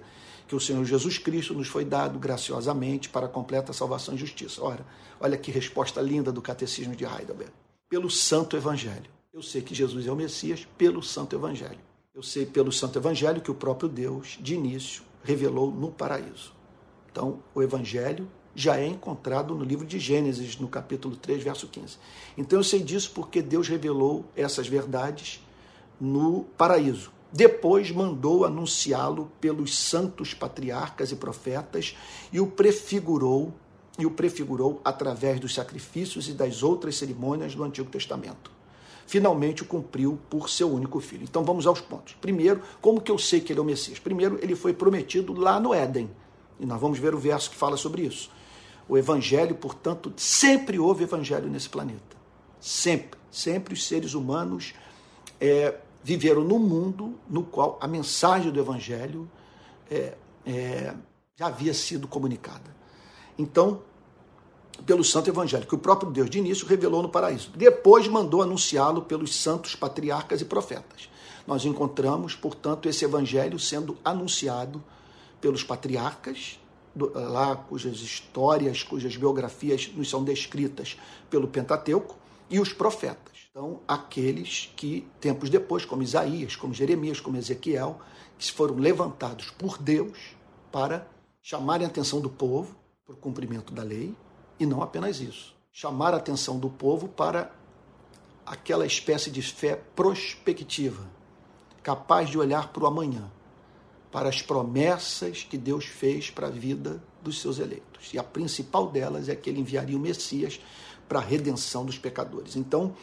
[0.47, 4.63] Que o Senhor Jesus Cristo nos foi dado graciosamente para completa salvação e justiça.
[4.63, 4.85] Ora,
[5.19, 7.51] olha que resposta linda do Catecismo de Heidelberg
[7.89, 9.09] pelo Santo Evangelho.
[9.33, 11.90] Eu sei que Jesus é o Messias pelo Santo Evangelho.
[12.13, 16.53] Eu sei pelo Santo Evangelho que o próprio Deus, de início, revelou no paraíso.
[17.09, 21.97] Então, o Evangelho já é encontrado no livro de Gênesis, no capítulo 3, verso 15.
[22.37, 25.41] Então, eu sei disso porque Deus revelou essas verdades
[26.01, 27.13] no paraíso.
[27.31, 31.95] Depois mandou anunciá-lo pelos santos patriarcas e profetas
[32.29, 33.53] e o prefigurou
[33.97, 38.51] e o prefigurou através dos sacrifícios e das outras cerimônias do Antigo Testamento.
[39.11, 41.23] Finalmente o cumpriu por seu único filho.
[41.23, 42.15] Então vamos aos pontos.
[42.21, 43.99] Primeiro, como que eu sei que ele é o Messias?
[43.99, 46.09] Primeiro, ele foi prometido lá no Éden.
[46.57, 48.31] E nós vamos ver o verso que fala sobre isso.
[48.87, 52.15] O evangelho, portanto, sempre houve evangelho nesse planeta.
[52.61, 53.19] Sempre.
[53.29, 54.73] Sempre os seres humanos
[55.41, 59.29] é, viveram num mundo no qual a mensagem do evangelho
[59.89, 60.13] é,
[60.45, 60.93] é,
[61.35, 62.73] já havia sido comunicada.
[63.37, 63.81] Então,
[64.85, 67.51] pelo santo evangelho, que o próprio Deus de início revelou no paraíso.
[67.55, 71.09] Depois mandou anunciá-lo pelos santos patriarcas e profetas.
[71.45, 74.83] Nós encontramos, portanto, esse evangelho sendo anunciado
[75.39, 76.59] pelos patriarcas,
[76.95, 80.97] lá cujas histórias, cujas biografias nos são descritas
[81.29, 82.15] pelo Pentateuco,
[82.49, 83.47] e os profetas.
[83.49, 87.99] Então, aqueles que, tempos depois, como Isaías, como Jeremias, como Ezequiel,
[88.37, 90.35] que foram levantados por Deus
[90.71, 91.07] para
[91.41, 92.75] chamarem a atenção do povo
[93.05, 94.15] para o cumprimento da lei,
[94.61, 97.51] e não apenas isso, chamar a atenção do povo para
[98.45, 101.03] aquela espécie de fé prospectiva,
[101.81, 103.31] capaz de olhar para o amanhã,
[104.11, 108.13] para as promessas que Deus fez para a vida dos seus eleitos.
[108.13, 110.59] E a principal delas é que ele enviaria o Messias
[111.09, 112.55] para a redenção dos pecadores.
[112.55, 112.95] Então,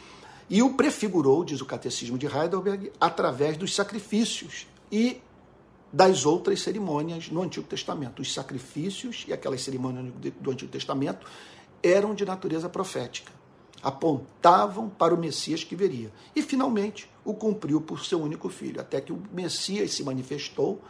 [0.49, 5.21] e o prefigurou, diz o Catecismo de Heidelberg, através dos sacrifícios e
[5.91, 8.21] das outras cerimônias no Antigo Testamento.
[8.21, 11.25] Os sacrifícios e aquelas cerimônias do Antigo Testamento
[11.81, 13.31] eram de natureza profética,
[13.81, 16.11] apontavam para o Messias que viria.
[16.35, 20.81] E finalmente o cumpriu por seu único filho, até que o Messias se manifestou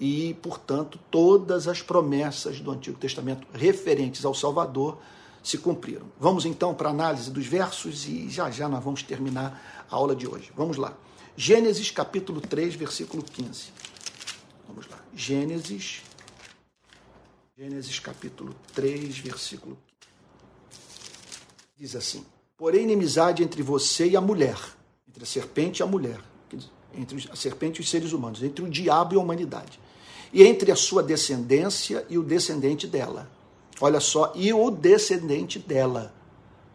[0.00, 4.98] e, portanto, todas as promessas do Antigo Testamento referentes ao Salvador
[5.42, 6.06] se cumpriram.
[6.18, 10.16] Vamos então para a análise dos versos e já já nós vamos terminar a aula
[10.16, 10.50] de hoje.
[10.56, 10.94] Vamos lá.
[11.36, 13.72] Gênesis capítulo 3, versículo 15.
[15.16, 16.02] Gênesis,
[17.56, 19.78] Gênesis capítulo 3, versículo
[20.70, 20.84] 15.
[21.78, 24.58] Diz assim: Porém, inimizade entre você e a mulher,
[25.08, 26.20] entre a serpente e a mulher,
[26.92, 29.78] entre a serpente e os seres humanos, entre o diabo e a humanidade,
[30.32, 33.30] e entre a sua descendência e o descendente dela.
[33.80, 36.12] Olha só, e o descendente dela.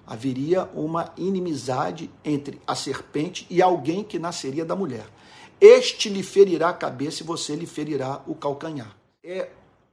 [0.09, 5.05] Haveria uma inimizade entre a serpente e alguém que nasceria da mulher.
[5.61, 8.97] Este lhe ferirá a cabeça e você lhe ferirá o calcanhar.
[9.23, 9.49] É,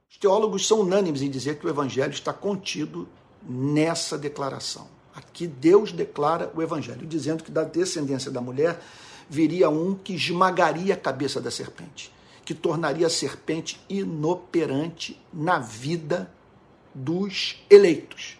[0.09, 3.07] os teólogos são unânimes em dizer que o evangelho está contido
[3.47, 4.87] nessa declaração.
[5.13, 8.81] Aqui Deus declara o evangelho, dizendo que da descendência da mulher
[9.29, 12.11] viria um que esmagaria a cabeça da serpente,
[12.43, 16.31] que tornaria a serpente inoperante na vida
[16.91, 18.36] dos eleitos.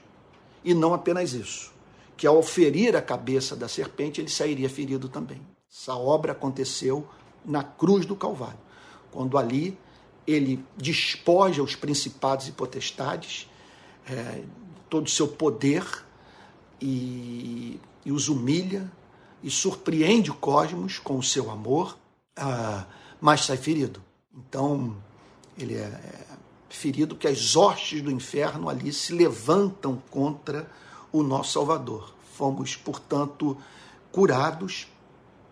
[0.64, 1.72] E não apenas isso,
[2.16, 5.42] que ao ferir a cabeça da serpente, ele sairia ferido também.
[5.72, 7.08] Essa obra aconteceu
[7.46, 8.60] na cruz do Calvário,
[9.12, 9.78] quando ali
[10.26, 13.50] ele despoja os principados e potestades,
[14.10, 14.44] é,
[14.90, 15.86] todo o seu poder,
[16.82, 18.92] e, e, os humilha
[19.42, 21.98] e surpreende o cosmos com o seu amor,
[22.36, 22.86] ah,
[23.20, 24.04] mas sai ferido.
[24.36, 24.96] Então,
[25.58, 26.37] ele é, é
[26.70, 30.70] ferido que as hostes do inferno ali se levantam contra
[31.12, 32.14] o nosso Salvador.
[32.36, 33.58] Fomos, portanto,
[34.12, 34.88] curados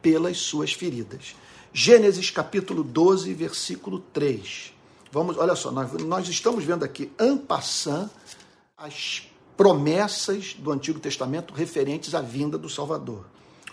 [0.01, 1.35] pelas suas feridas.
[1.73, 4.73] Gênesis capítulo 12, versículo 3.
[5.11, 8.09] Vamos, olha só, nós, nós estamos vendo aqui, en passant,
[8.77, 9.23] as
[9.57, 13.25] promessas do Antigo Testamento referentes à vinda do Salvador.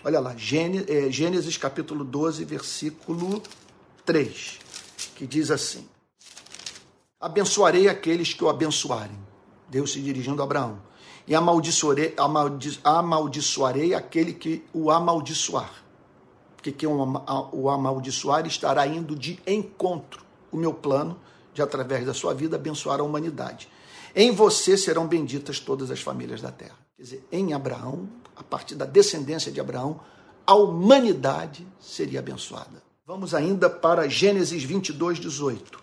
[0.03, 3.41] Olha lá, Gênesis, é, Gênesis capítulo 12, versículo
[4.05, 4.59] 3,
[5.15, 5.87] que diz assim:
[7.23, 9.17] Abençoarei aqueles que o abençoarem.
[9.69, 10.81] Deus se dirigindo a Abraão
[11.25, 12.13] e amaldiçoarei,
[12.83, 15.71] amaldiçoarei aquele que o amaldiçoar.
[16.57, 20.21] Porque quem o amaldiçoar estará indo de encontro
[20.51, 21.17] o meu plano
[21.53, 23.69] de, através da sua vida, abençoar a humanidade.
[24.13, 26.77] Em você serão benditas todas as famílias da terra.
[26.97, 29.97] Quer dizer, em Abraão, a partir da descendência de Abraão,
[30.45, 32.83] a humanidade seria abençoada.
[33.07, 35.82] Vamos ainda para Gênesis 22, 18.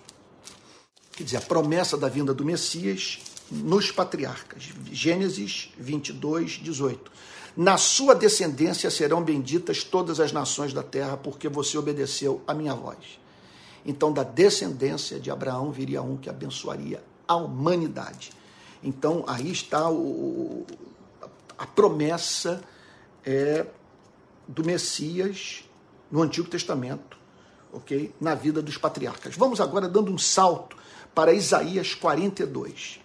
[1.12, 3.18] Quer dizer, a promessa da vinda do Messias
[3.50, 4.70] nos patriarcas.
[4.90, 7.10] Gênesis 22, 18.
[7.56, 12.74] Na sua descendência serão benditas todas as nações da terra, porque você obedeceu a minha
[12.74, 13.18] voz.
[13.84, 18.30] Então, da descendência de Abraão viria um que abençoaria a humanidade.
[18.82, 20.64] Então, aí está o,
[21.58, 22.62] a promessa
[23.24, 23.66] é,
[24.46, 25.64] do Messias
[26.10, 27.16] no Antigo Testamento,
[27.72, 28.14] ok?
[28.20, 29.36] Na vida dos patriarcas.
[29.36, 30.76] Vamos agora dando um salto
[31.14, 33.00] para Isaías 42.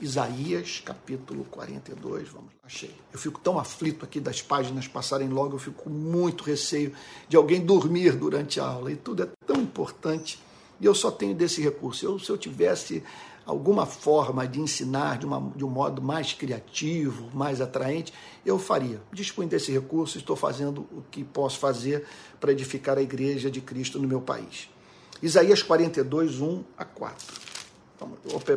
[0.00, 2.94] Isaías, capítulo 42, vamos lá, achei.
[3.12, 6.92] Eu fico tão aflito aqui das páginas passarem logo, eu fico com muito receio
[7.28, 10.40] de alguém dormir durante a aula, e tudo é tão importante,
[10.80, 12.06] e eu só tenho desse recurso.
[12.06, 13.02] Eu, se eu tivesse
[13.44, 18.12] alguma forma de ensinar de, uma, de um modo mais criativo, mais atraente,
[18.44, 19.02] eu faria.
[19.12, 22.06] Dispunho desse recurso, estou fazendo o que posso fazer
[22.40, 24.70] para edificar a igreja de Cristo no meu país.
[25.22, 27.49] Isaías 42, 1 a 4.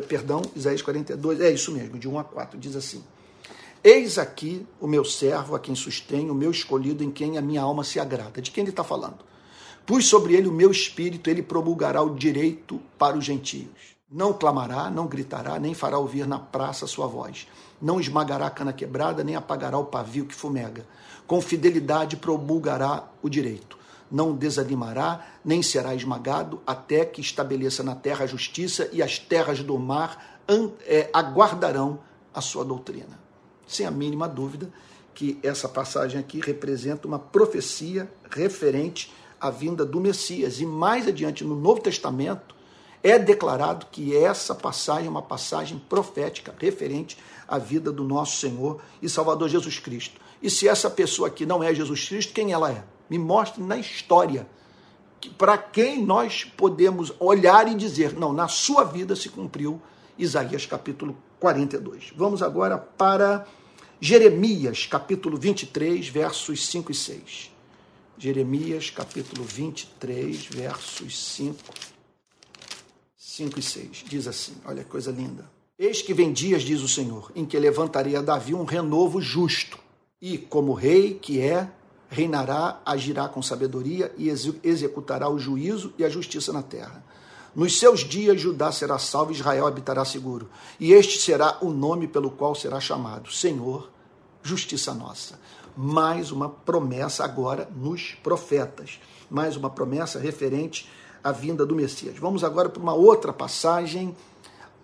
[0.08, 3.02] Perdão, Isaías 42, é isso mesmo, de 1 a 4, diz assim:
[3.82, 7.60] Eis aqui o meu servo, a quem sustenho, o meu escolhido, em quem a minha
[7.60, 8.40] alma se agrada.
[8.40, 9.18] De quem ele está falando?
[9.84, 13.94] Pus sobre ele o meu espírito, ele promulgará o direito para os gentios.
[14.10, 17.46] Não clamará, não gritará, nem fará ouvir na praça sua voz.
[17.82, 20.86] Não esmagará a cana quebrada, nem apagará o pavio que fumega.
[21.26, 23.76] Com fidelidade promulgará o direito.
[24.10, 29.62] Não desanimará, nem será esmagado, até que estabeleça na terra a justiça e as terras
[29.62, 30.40] do mar
[30.86, 32.00] é, aguardarão
[32.32, 33.18] a sua doutrina.
[33.66, 34.70] Sem a mínima dúvida
[35.14, 40.60] que essa passagem aqui representa uma profecia referente à vinda do Messias.
[40.60, 42.54] E mais adiante, no Novo Testamento,
[43.02, 48.80] é declarado que essa passagem é uma passagem profética referente à vida do nosso Senhor
[49.00, 50.20] e Salvador Jesus Cristo.
[50.42, 52.84] E se essa pessoa aqui não é Jesus Cristo, quem ela é?
[53.08, 54.46] Me mostre na história
[55.38, 59.80] para quem nós podemos olhar e dizer, não, na sua vida se cumpriu
[60.18, 62.12] Isaías capítulo 42.
[62.16, 63.46] Vamos agora para
[64.00, 67.50] Jeremias capítulo 23, versos 5 e 6.
[68.16, 71.58] Jeremias capítulo 23, versos 5,
[73.16, 74.04] 5 e 6.
[74.06, 75.50] Diz assim: olha que coisa linda.
[75.76, 79.76] Eis que vem dias, diz o Senhor, em que levantarei a Davi um renovo justo,
[80.22, 81.68] e como rei que é,
[82.14, 84.28] reinará, agirá com sabedoria e
[84.62, 87.04] executará o juízo e a justiça na terra.
[87.54, 90.48] Nos seus dias Judá será salvo Israel habitará seguro.
[90.78, 93.90] E este será o nome pelo qual será chamado Senhor,
[94.42, 95.38] justiça nossa
[95.76, 100.88] mais uma promessa agora nos profetas, mais uma promessa referente
[101.22, 102.16] à vinda do Messias.
[102.18, 104.16] Vamos agora para uma outra passagem,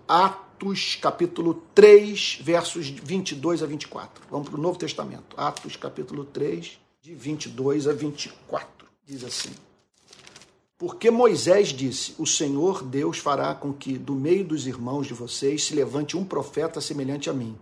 [0.09, 4.24] Atos capítulo 3, versos 22 a 24.
[4.31, 8.86] Vamos para o Novo Testamento, Atos capítulo 3, de 22 a 24.
[9.05, 9.51] Diz assim:
[10.76, 15.64] Porque Moisés disse: O Senhor Deus fará com que do meio dos irmãos de vocês
[15.64, 17.57] se levante um profeta semelhante a mim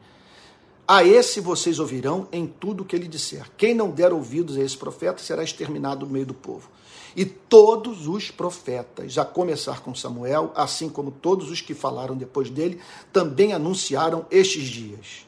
[0.90, 3.44] a esse vocês ouvirão em tudo o que ele disser.
[3.58, 6.70] Quem não der ouvidos a esse profeta será exterminado no meio do povo.
[7.14, 12.48] E todos os profetas, a começar com Samuel, assim como todos os que falaram depois
[12.48, 12.80] dele,
[13.12, 15.27] também anunciaram estes dias.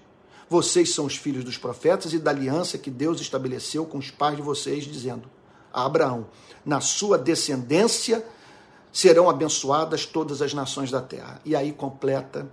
[0.51, 4.34] Vocês são os filhos dos profetas e da aliança que Deus estabeleceu com os pais
[4.34, 5.30] de vocês, dizendo
[5.72, 6.26] a Abraão:
[6.66, 8.26] Na sua descendência
[8.92, 11.40] serão abençoadas todas as nações da terra.
[11.44, 12.51] E aí completa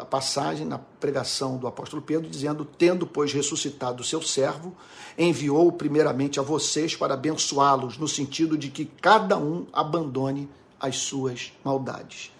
[0.00, 4.74] a passagem na pregação do apóstolo Pedro, dizendo: Tendo, pois, ressuscitado o seu servo,
[5.16, 10.50] enviou primeiramente a vocês para abençoá-los, no sentido de que cada um abandone
[10.80, 12.32] as suas maldades.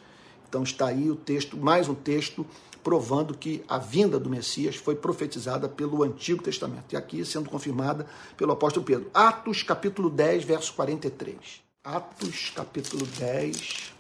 [0.49, 2.45] Então está aí o texto, mais um texto
[2.85, 8.07] provando que a vinda do Messias foi profetizada pelo Antigo Testamento, e aqui sendo confirmada
[8.37, 9.11] pelo apóstolo Pedro.
[9.15, 11.37] Atos capítulo 10, verso 43.
[11.83, 13.95] Atos capítulo 10,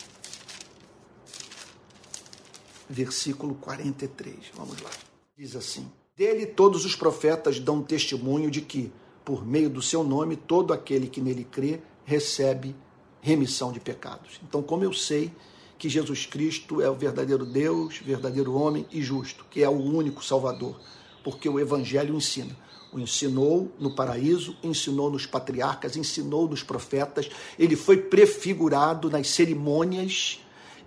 [2.89, 4.37] versículo 43.
[4.55, 4.91] Vamos lá.
[5.37, 8.93] Diz assim: Dele todos os profetas dão testemunho de que,
[9.25, 12.77] por meio do seu nome, todo aquele que nele crê recebe
[13.23, 14.39] remissão de pecados.
[14.47, 15.33] Então, como eu sei
[15.79, 20.25] que Jesus Cristo é o verdadeiro Deus, verdadeiro homem e justo, que é o único
[20.25, 20.79] Salvador,
[21.23, 22.57] porque o Evangelho ensina.
[22.93, 30.41] O ensinou no paraíso, ensinou nos patriarcas, ensinou nos profetas, ele foi prefigurado nas cerimônias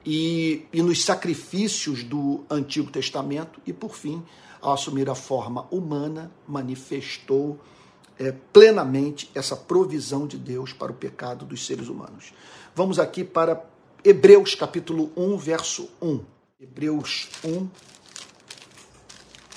[0.06, 4.24] e, e nos sacrifícios do Antigo Testamento, e por fim,
[4.62, 7.60] ao assumir a forma humana, manifestou
[8.18, 12.34] é, plenamente essa provisão de Deus para o pecado dos seres humanos.
[12.74, 13.62] Vamos aqui para
[14.10, 16.22] Hebreus capítulo 1, verso 1.
[16.62, 17.68] Hebreus 1,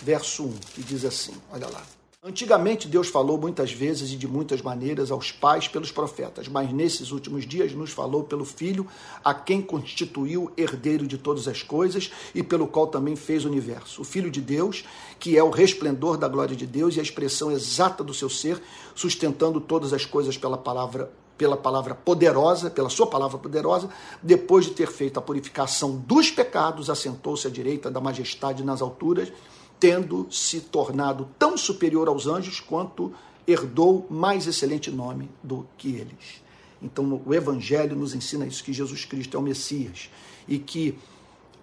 [0.02, 1.86] verso 1, que diz assim: olha lá.
[2.20, 7.12] Antigamente, Deus falou muitas vezes e de muitas maneiras aos pais pelos profetas, mas nesses
[7.12, 8.88] últimos dias nos falou pelo Filho,
[9.24, 14.02] a quem constituiu herdeiro de todas as coisas e pelo qual também fez o universo.
[14.02, 14.84] O Filho de Deus,
[15.20, 18.60] que é o resplendor da glória de Deus e a expressão exata do seu ser,
[18.96, 21.08] sustentando todas as coisas pela palavra
[21.40, 23.88] pela palavra poderosa, pela sua palavra poderosa,
[24.22, 29.32] depois de ter feito a purificação dos pecados, assentou-se à direita da majestade nas alturas
[29.78, 33.14] tendo se tornado tão superior aos anjos quanto
[33.46, 36.42] herdou mais excelente nome do que eles.
[36.82, 40.10] Então, o Evangelho nos ensina isso, que Jesus Cristo é o Messias
[40.46, 40.98] e que,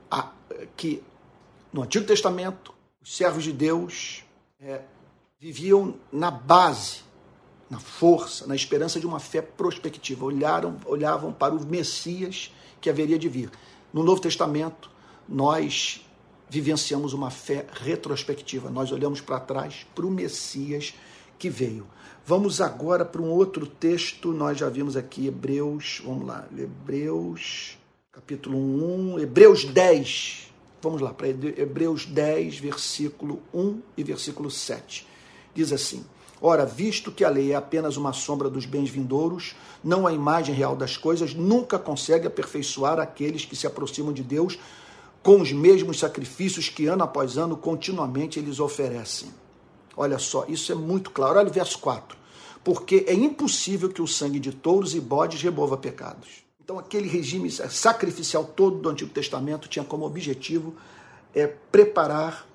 [0.10, 0.32] a,
[0.76, 1.04] que
[1.72, 4.24] no Antigo Testamento, os servos de Deus
[4.60, 4.82] é,
[5.40, 7.02] viviam na base,
[7.70, 13.20] na força, na esperança de uma fé prospectiva, olharam, olhavam para o Messias que haveria
[13.20, 13.52] de vir.
[13.94, 14.90] No Novo Testamento,
[15.28, 16.06] nós
[16.50, 18.70] vivenciamos uma fé retrospectiva.
[18.70, 20.94] Nós olhamos para trás para o Messias
[21.38, 21.86] que veio.
[22.26, 24.32] Vamos agora para um outro texto.
[24.34, 27.78] Nós já vimos aqui Hebreus, vamos lá, Hebreus,
[28.12, 30.48] capítulo 1, Hebreus 10.
[30.82, 35.08] Vamos lá, para Hebreus 10, versículo 1 e versículo 7.
[35.54, 36.06] Diz assim:
[36.42, 40.54] Ora, visto que a lei é apenas uma sombra dos bens vindouros, não a imagem
[40.54, 44.60] real das coisas, nunca consegue aperfeiçoar aqueles que se aproximam de Deus
[45.24, 49.30] com os mesmos sacrifícios que ano após ano continuamente eles oferecem.
[49.96, 51.40] Olha só, isso é muito claro.
[51.40, 52.16] Olha o verso 4.
[52.64, 56.46] Porque é impossível que o sangue de touros e bodes remova pecados.
[56.64, 60.76] Então, aquele regime sacrificial todo do Antigo Testamento tinha como objetivo
[61.34, 62.46] é, preparar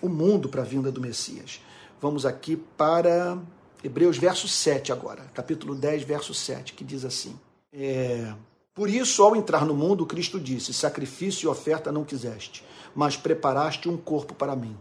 [0.00, 1.60] o mundo para a vinda do Messias.
[2.00, 3.38] Vamos aqui para
[3.82, 7.36] Hebreus verso 7 agora, capítulo 10, verso 7, que diz assim:
[7.72, 8.32] é,
[8.72, 13.88] Por isso, ao entrar no mundo, Cristo disse: Sacrifício e oferta não quiseste, mas preparaste
[13.88, 14.76] um corpo para mim.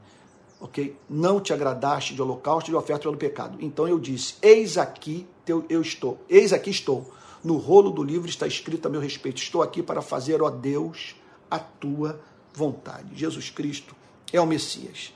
[0.59, 0.95] Ok?
[1.09, 3.57] Não te agradaste de holocausto e de oferta pelo pecado.
[3.61, 7.11] Então eu disse: Eis aqui teu, eu estou, eis aqui estou.
[7.43, 11.15] No rolo do livro está escrito a meu respeito: Estou aqui para fazer, ó Deus,
[11.49, 12.19] a tua
[12.53, 13.15] vontade.
[13.15, 13.95] Jesus Cristo
[14.31, 15.13] é o Messias.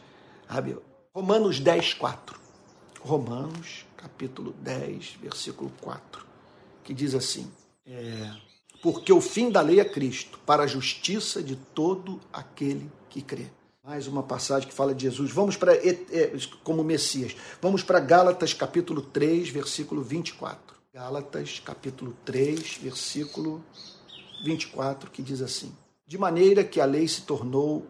[0.48, 0.78] Sabe?
[1.14, 2.40] Romanos 10, 4.
[3.02, 6.26] Romanos, capítulo 10, versículo 4,
[6.86, 7.52] que diz assim:
[7.86, 8.32] é,
[8.82, 13.48] Porque o fim da lei é Cristo, para a justiça de todo aquele que crê.
[13.84, 15.32] Mais uma passagem que fala de Jesus.
[15.32, 15.74] Vamos para,
[16.64, 20.78] como Messias, vamos para Gálatas, capítulo 3, versículo 24.
[20.94, 23.62] Gálatas, capítulo 3, versículo
[24.46, 25.76] 24, que diz assim:
[26.08, 27.86] De maneira que a lei se tornou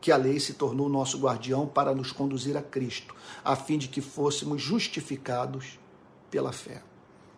[0.00, 3.88] que a lei se tornou nosso guardião para nos conduzir a Cristo, a fim de
[3.88, 5.78] que fôssemos justificados
[6.30, 6.82] pela fé.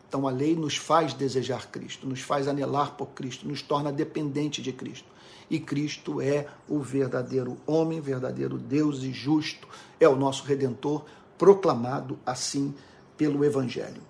[0.09, 4.63] Então a lei nos faz desejar Cristo, nos faz anelar por Cristo, nos torna dependente
[4.63, 5.07] de Cristo.
[5.51, 9.69] E Cristo é o verdadeiro homem, verdadeiro Deus e justo,
[10.01, 11.05] é o nosso redentor,
[11.37, 12.75] proclamado assim
[13.17, 14.03] pelo Evangelho.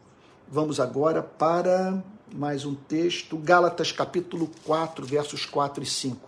[0.48, 6.27] Vamos agora para mais um texto, Gálatas capítulo 4, versos 4 e 5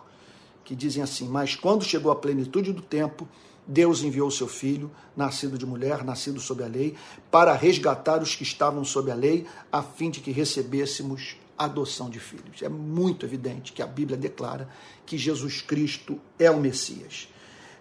[0.70, 3.28] que dizem assim: Mas quando chegou a plenitude do tempo,
[3.66, 6.94] Deus enviou seu filho, nascido de mulher, nascido sob a lei,
[7.28, 12.20] para resgatar os que estavam sob a lei, a fim de que recebêssemos adoção de
[12.20, 12.62] filhos.
[12.62, 14.68] É muito evidente que a Bíblia declara
[15.04, 17.28] que Jesus Cristo é o Messias.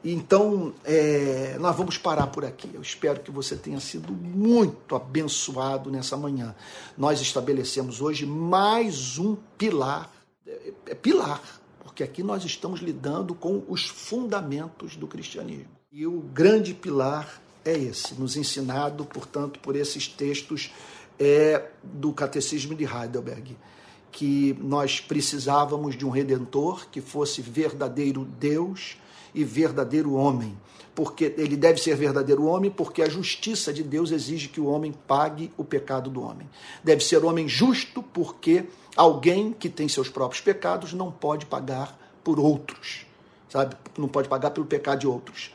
[0.03, 2.71] Então, é, nós vamos parar por aqui.
[2.73, 6.55] Eu espero que você tenha sido muito abençoado nessa manhã.
[6.97, 10.11] Nós estabelecemos hoje mais um pilar,
[10.47, 11.58] é, é pilar
[11.99, 15.67] porque aqui nós estamos lidando com os fundamentos do cristianismo.
[15.91, 20.71] E o grande pilar é esse, nos ensinado, portanto, por esses textos
[21.19, 23.57] é, do Catecismo de Heidelberg,
[24.13, 28.95] que nós precisávamos de um redentor que fosse verdadeiro Deus
[29.41, 30.57] e verdadeiro homem.
[30.95, 34.93] Porque ele deve ser verdadeiro homem, porque a justiça de Deus exige que o homem
[35.07, 36.49] pague o pecado do homem.
[36.83, 38.65] Deve ser homem justo, porque
[38.99, 43.05] Alguém que tem seus próprios pecados não pode pagar por outros,
[43.47, 43.73] sabe?
[43.97, 45.53] Não pode pagar pelo pecado de outros.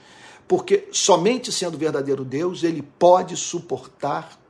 [0.49, 4.41] Porque somente sendo verdadeiro Deus, ele pode suportar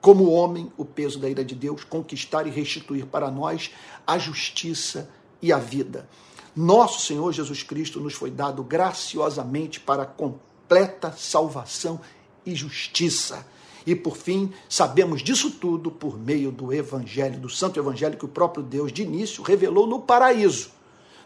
[0.00, 3.72] como homem o peso da ira de Deus, conquistar e restituir para nós
[4.06, 5.10] a justiça
[5.42, 6.08] e a vida.
[6.56, 12.00] Nosso Senhor Jesus Cristo nos foi dado graciosamente para completa salvação
[12.46, 13.46] e justiça.
[13.86, 18.28] E por fim, sabemos disso tudo por meio do Evangelho, do Santo Evangelho que o
[18.28, 20.70] próprio Deus de início revelou no paraíso.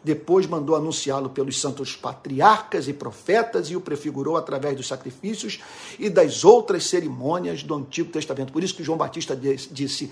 [0.03, 5.61] Depois mandou anunciá-lo pelos santos patriarcas e profetas e o prefigurou através dos sacrifícios
[5.99, 8.53] e das outras cerimônias do Antigo Testamento.
[8.53, 10.11] Por isso que João Batista disse: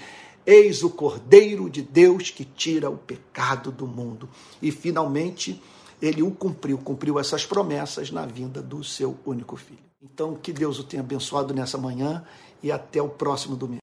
[0.51, 4.27] Eis o Cordeiro de Deus que tira o pecado do mundo.
[4.63, 5.63] E finalmente
[6.01, 9.79] ele o cumpriu, cumpriu essas promessas na vinda do seu único filho.
[10.03, 12.25] Então, que Deus o tenha abençoado nessa manhã
[12.63, 13.77] e até o próximo domingo.